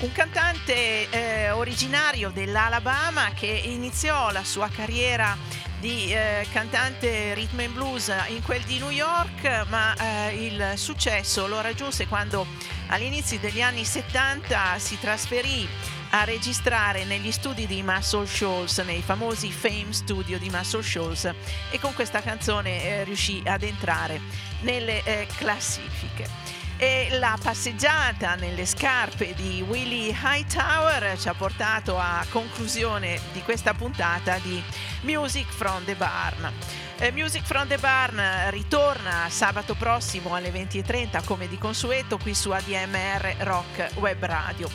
un 0.00 0.12
cantante 0.12 1.08
eh, 1.08 1.50
originario 1.52 2.28
dell'Alabama 2.28 3.30
che 3.34 3.46
iniziò 3.46 4.30
la 4.30 4.44
sua 4.44 4.68
carriera 4.68 5.38
di 5.80 6.12
eh, 6.12 6.46
cantante 6.52 7.32
rhythm 7.32 7.60
and 7.60 7.72
blues 7.72 8.12
in 8.28 8.42
quel 8.42 8.62
di 8.64 8.78
New 8.78 8.90
York, 8.90 9.64
ma 9.68 9.94
eh, 9.94 10.44
il 10.44 10.72
successo 10.76 11.46
lo 11.46 11.62
raggiunse 11.62 12.06
quando 12.06 12.46
all'inizio 12.88 13.38
degli 13.38 13.62
anni 13.62 13.86
70 13.86 14.78
si 14.78 14.98
trasferì 15.00 15.66
a 16.10 16.24
registrare 16.24 17.04
negli 17.04 17.32
studi 17.32 17.66
di 17.66 17.82
Muscle 17.82 18.26
Shoals, 18.26 18.78
nei 18.78 19.00
famosi 19.00 19.50
Fame 19.50 19.92
Studio 19.92 20.38
di 20.38 20.50
Muscle 20.50 20.82
Shoals 20.82 21.32
e 21.70 21.78
con 21.80 21.94
questa 21.94 22.20
canzone 22.20 22.84
eh, 22.84 23.04
riuscì 23.04 23.42
ad 23.46 23.62
entrare 23.62 24.52
nelle 24.64 25.02
eh, 25.04 25.26
classifiche. 25.36 26.28
E 26.76 27.08
la 27.18 27.38
passeggiata 27.40 28.34
nelle 28.34 28.66
scarpe 28.66 29.32
di 29.34 29.64
Willie 29.66 30.10
Hightower 30.10 31.16
ci 31.18 31.28
ha 31.28 31.34
portato 31.34 31.96
a 31.96 32.26
conclusione 32.30 33.20
di 33.32 33.42
questa 33.42 33.74
puntata 33.74 34.38
di 34.38 34.60
Music 35.02 35.46
from 35.52 35.84
the 35.84 35.94
Barn. 35.94 36.52
Eh, 36.98 37.12
Music 37.12 37.44
from 37.44 37.68
the 37.68 37.78
Barn 37.78 38.20
ritorna 38.50 39.28
sabato 39.28 39.74
prossimo 39.74 40.34
alle 40.34 40.50
20.30 40.50 41.24
come 41.24 41.48
di 41.48 41.58
consueto 41.58 42.18
qui 42.18 42.34
su 42.34 42.50
ADMR 42.50 43.36
Rock 43.38 43.90
Web 43.94 44.24
Radio. 44.24 44.68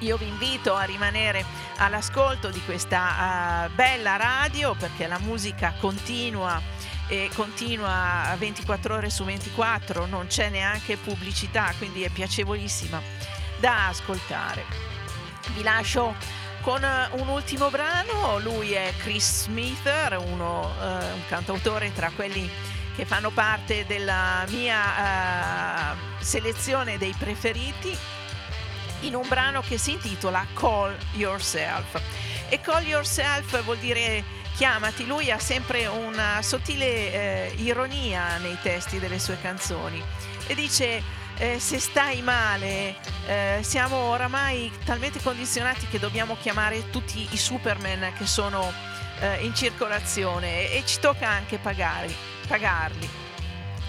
Io 0.00 0.18
vi 0.18 0.26
invito 0.26 0.74
a 0.74 0.82
rimanere 0.82 1.42
all'ascolto 1.78 2.50
di 2.50 2.60
questa 2.64 3.64
uh, 3.66 3.74
bella 3.74 4.16
radio 4.16 4.74
perché 4.74 5.06
la 5.06 5.18
musica 5.18 5.72
continua 5.80 6.60
e 7.08 7.30
continua 7.34 8.34
24 8.36 8.94
ore 8.94 9.10
su 9.10 9.24
24, 9.24 10.06
non 10.06 10.26
c'è 10.26 10.48
neanche 10.48 10.96
pubblicità, 10.96 11.72
quindi 11.78 12.02
è 12.02 12.08
piacevolissima 12.08 13.00
da 13.58 13.88
ascoltare. 13.88 14.64
Vi 15.54 15.62
lascio 15.62 16.14
con 16.62 16.84
un 17.12 17.28
ultimo 17.28 17.70
brano, 17.70 18.38
lui 18.40 18.72
è 18.72 18.92
Chris 18.98 19.44
Smith, 19.44 19.88
uno, 20.18 20.74
uh, 20.80 21.14
un 21.14 21.22
cantautore 21.28 21.92
tra 21.92 22.10
quelli 22.10 22.50
che 22.96 23.04
fanno 23.04 23.30
parte 23.30 23.86
della 23.86 24.44
mia 24.48 25.92
uh, 25.92 25.96
selezione 26.18 26.98
dei 26.98 27.14
preferiti 27.16 27.96
in 29.00 29.14
un 29.14 29.28
brano 29.28 29.60
che 29.60 29.78
si 29.78 29.92
intitola 29.92 30.44
Call 30.54 30.96
Yourself. 31.12 32.00
E 32.48 32.60
Call 32.60 32.84
Yourself 32.84 33.62
vuol 33.62 33.78
dire 33.78 34.24
chiamati, 34.56 35.04
lui 35.06 35.30
ha 35.30 35.38
sempre 35.38 35.86
una 35.86 36.40
sottile 36.40 36.86
eh, 36.86 37.54
ironia 37.58 38.38
nei 38.38 38.56
testi 38.62 38.98
delle 38.98 39.18
sue 39.18 39.38
canzoni 39.38 40.02
e 40.46 40.54
dice 40.54 41.02
eh, 41.36 41.60
se 41.60 41.78
stai 41.78 42.22
male 42.22 42.96
eh, 43.26 43.58
siamo 43.60 43.96
oramai 43.96 44.72
talmente 44.82 45.20
condizionati 45.22 45.86
che 45.88 45.98
dobbiamo 45.98 46.38
chiamare 46.40 46.88
tutti 46.88 47.28
i 47.30 47.36
Superman 47.36 48.14
che 48.16 48.24
sono 48.24 48.72
eh, 49.20 49.44
in 49.44 49.54
circolazione 49.54 50.70
e, 50.70 50.78
e 50.78 50.86
ci 50.86 51.00
tocca 51.00 51.28
anche 51.28 51.58
pagare, 51.58 52.10
pagarli. 52.48 53.25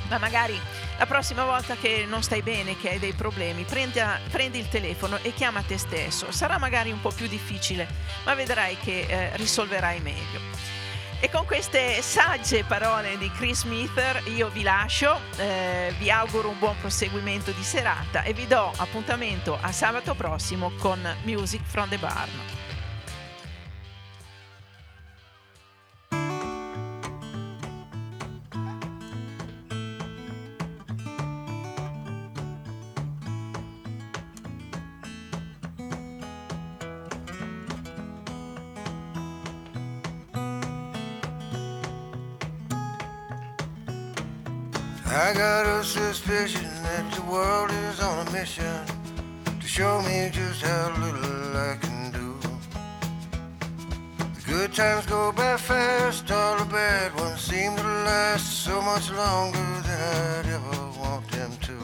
Ma 0.09 0.17
magari 0.17 0.59
la 0.97 1.05
prossima 1.05 1.43
volta 1.43 1.75
che 1.75 2.05
non 2.07 2.23
stai 2.23 2.41
bene, 2.41 2.77
che 2.77 2.89
hai 2.89 2.99
dei 2.99 3.13
problemi, 3.13 3.63
prendi, 3.63 3.99
prendi, 4.31 4.59
il 4.59 4.69
telefono 4.69 5.17
e 5.21 5.33
chiama 5.33 5.61
te 5.61 5.77
stesso. 5.77 6.31
Sarà 6.31 6.57
magari 6.57 6.91
un 6.91 7.01
po' 7.01 7.11
più 7.11 7.27
difficile, 7.27 7.87
ma 8.23 8.33
vedrai 8.33 8.77
che 8.77 9.05
eh, 9.07 9.35
risolverai 9.37 9.99
meglio. 9.99 10.75
E 11.19 11.31
con 11.31 11.45
queste 11.45 12.01
sagge 12.03 12.63
parole 12.63 13.17
di 13.17 13.31
Chris 13.31 13.61
Smither 13.61 14.21
io 14.35 14.49
vi 14.49 14.61
lascio, 14.61 15.19
eh, 15.37 15.91
vi 15.97 16.11
auguro 16.11 16.49
un 16.49 16.59
buon 16.59 16.75
proseguimento 16.79 17.51
di 17.51 17.63
serata 17.63 18.21
e 18.21 18.33
vi 18.33 18.45
do 18.45 18.71
appuntamento 18.77 19.57
a 19.59 19.71
sabato 19.71 20.13
prossimo 20.13 20.71
con 20.77 20.99
Music 21.23 21.61
from 21.63 21.89
the 21.89 21.97
Barn. 21.97 22.66
A 45.57 45.83
suspicion 45.83 46.69
that 46.83 47.11
the 47.13 47.23
world 47.23 47.71
is 47.71 47.99
on 47.99 48.27
a 48.27 48.31
mission 48.31 48.85
to 49.59 49.67
show 49.67 49.99
me 50.03 50.29
just 50.31 50.61
how 50.61 50.93
little 50.99 51.57
I 51.57 51.75
can 51.81 52.11
do. 52.11 52.37
The 54.35 54.41
good 54.45 54.73
times 54.73 55.07
go 55.07 55.31
by 55.31 55.57
fast, 55.57 56.29
all 56.31 56.57
the 56.59 56.65
bad 56.65 57.15
ones 57.15 57.41
seem 57.41 57.75
to 57.75 57.81
last 57.81 58.65
so 58.65 58.79
much 58.83 59.09
longer 59.09 59.67
than 59.81 60.45
I'd 60.45 60.45
ever 60.45 60.99
want 60.99 61.27
them 61.31 61.51
to. 61.67 61.77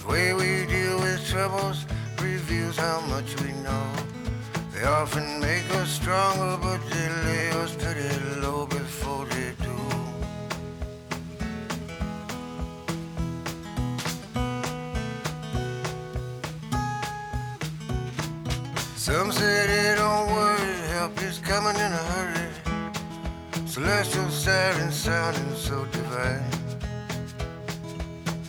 The 0.00 0.08
way 0.08 0.32
we 0.32 0.64
deal 0.64 0.98
with 1.00 1.28
troubles 1.28 1.84
reveals 2.18 2.78
how 2.78 3.00
much 3.08 3.38
we 3.42 3.52
know. 3.52 3.86
They 4.72 4.84
often 4.84 5.38
make 5.38 5.68
us 5.74 5.90
stronger, 5.90 6.56
but 6.62 6.80
they 6.88 7.08
lay 7.26 7.50
us 7.50 7.76
pretty 7.76 8.40
low 8.40 8.66
Some 19.08 19.32
say 19.32 19.66
they 19.66 19.94
don't 19.96 20.26
worry, 20.36 20.74
help 20.92 21.22
is 21.22 21.38
coming 21.38 21.74
in 21.76 21.92
a 22.02 22.04
hurry. 22.12 22.50
Celestial 23.64 24.28
sirens 24.28 24.96
sounding 24.96 25.54
so 25.54 25.86
divine. 25.86 26.44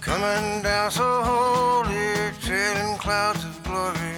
Coming 0.02 0.62
down 0.62 0.92
so 0.92 1.22
holy, 1.24 2.34
trailing 2.42 2.98
clouds 2.98 3.46
of 3.46 3.64
glory. 3.64 4.18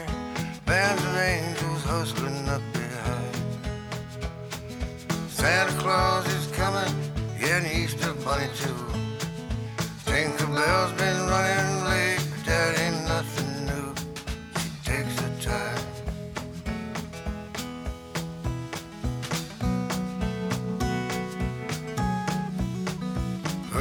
Bands 0.66 1.04
of 1.04 1.16
angels 1.16 1.84
hustling 1.84 2.50
up 2.50 2.64
behind. 2.74 3.36
Santa 5.30 5.80
Claus 5.80 6.26
is 6.26 6.48
coming, 6.58 6.92
yeah, 7.40 7.58
and 7.58 7.68
Easter 7.68 8.14
Bunny 8.26 8.50
too. 8.56 8.82
Tinkerbell's 10.06 10.94
been 10.94 11.20
running 11.34 11.84
late, 11.86 12.21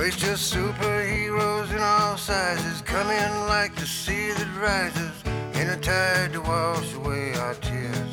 It's 0.02 0.16
just 0.16 0.52
superheroes 0.52 1.70
in 1.70 1.78
all 1.78 2.16
sizes 2.16 2.80
coming 2.80 3.32
like 3.46 3.76
the 3.76 3.84
sea 3.86 4.32
that 4.32 4.48
rises 4.58 5.12
in 5.60 5.68
a 5.68 5.76
tide 5.76 6.32
to 6.32 6.40
wash 6.40 6.94
away 6.94 7.34
our 7.34 7.52
tears. 7.54 8.12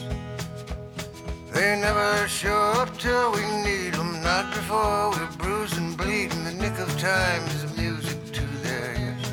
They 1.54 1.80
never 1.80 2.28
show 2.28 2.74
up 2.76 2.98
till 2.98 3.32
we 3.32 3.42
need 3.64 3.94
them, 3.94 4.22
not 4.22 4.54
before 4.54 5.12
we're 5.12 5.32
bruised 5.38 5.78
and 5.78 5.98
bleeding. 5.98 6.44
The 6.44 6.54
nick 6.54 6.78
of 6.78 6.90
time 7.00 7.44
is 7.56 7.78
music 7.78 8.20
to 8.34 8.46
their 8.66 8.94
ears. 9.06 9.32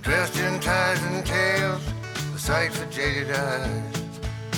Dressed 0.00 0.38
in 0.38 0.58
ties 0.60 1.02
and 1.04 1.26
tails, 1.26 1.82
the 2.32 2.38
sight 2.38 2.72
for 2.72 2.86
jaded 2.86 3.30
eyes. 3.30 3.92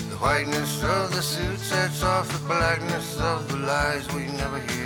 The 0.08 0.16
whiteness 0.22 0.84
of 0.84 1.12
the 1.12 1.20
suit 1.20 1.58
sets 1.58 2.04
off 2.04 2.28
the 2.32 2.46
blackness 2.46 3.18
of 3.18 3.48
the 3.48 3.56
lies 3.56 4.06
we 4.14 4.26
never 4.28 4.60
hear. 4.60 4.85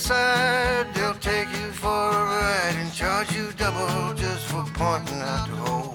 Inside, 0.00 0.94
they'll 0.94 1.14
take 1.14 1.48
you 1.48 1.68
for 1.72 1.88
a 1.88 2.24
ride 2.24 2.74
and 2.76 2.92
charge 2.92 3.30
you 3.36 3.52
double 3.58 4.14
just 4.14 4.46
for 4.46 4.64
pointing 4.72 5.20
out 5.20 5.46
the 5.48 5.56
hole. 5.56 5.94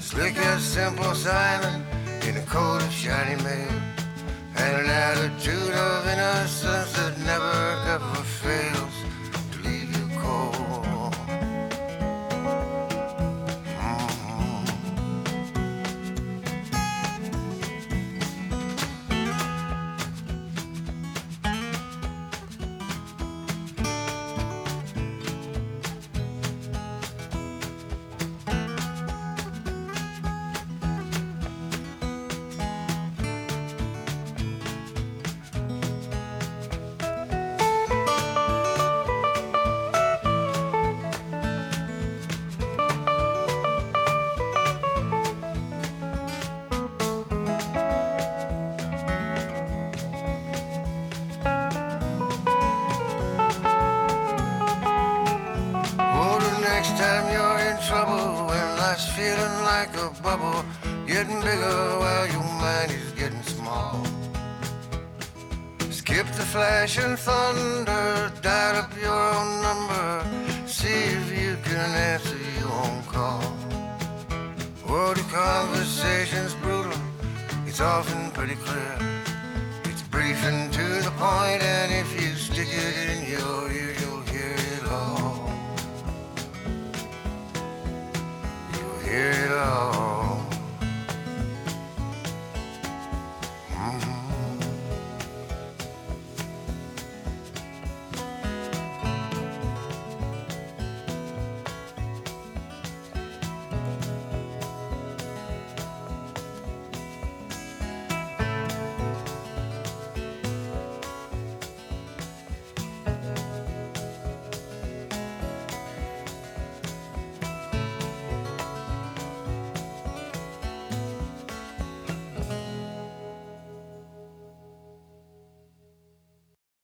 Slick 0.00 0.36
as 0.36 0.62
simple 0.62 1.14
Simon 1.14 1.84
in 2.26 2.38
a 2.38 2.46
coat 2.46 2.80
of 2.82 2.90
shiny 2.90 3.36
mail. 3.42 3.80
And 4.56 4.72
an 4.82 4.88
attitude 4.88 5.74
of 5.74 6.06
innocence 6.06 6.92
that 6.96 7.18
never 7.30 7.56
ever 7.94 8.13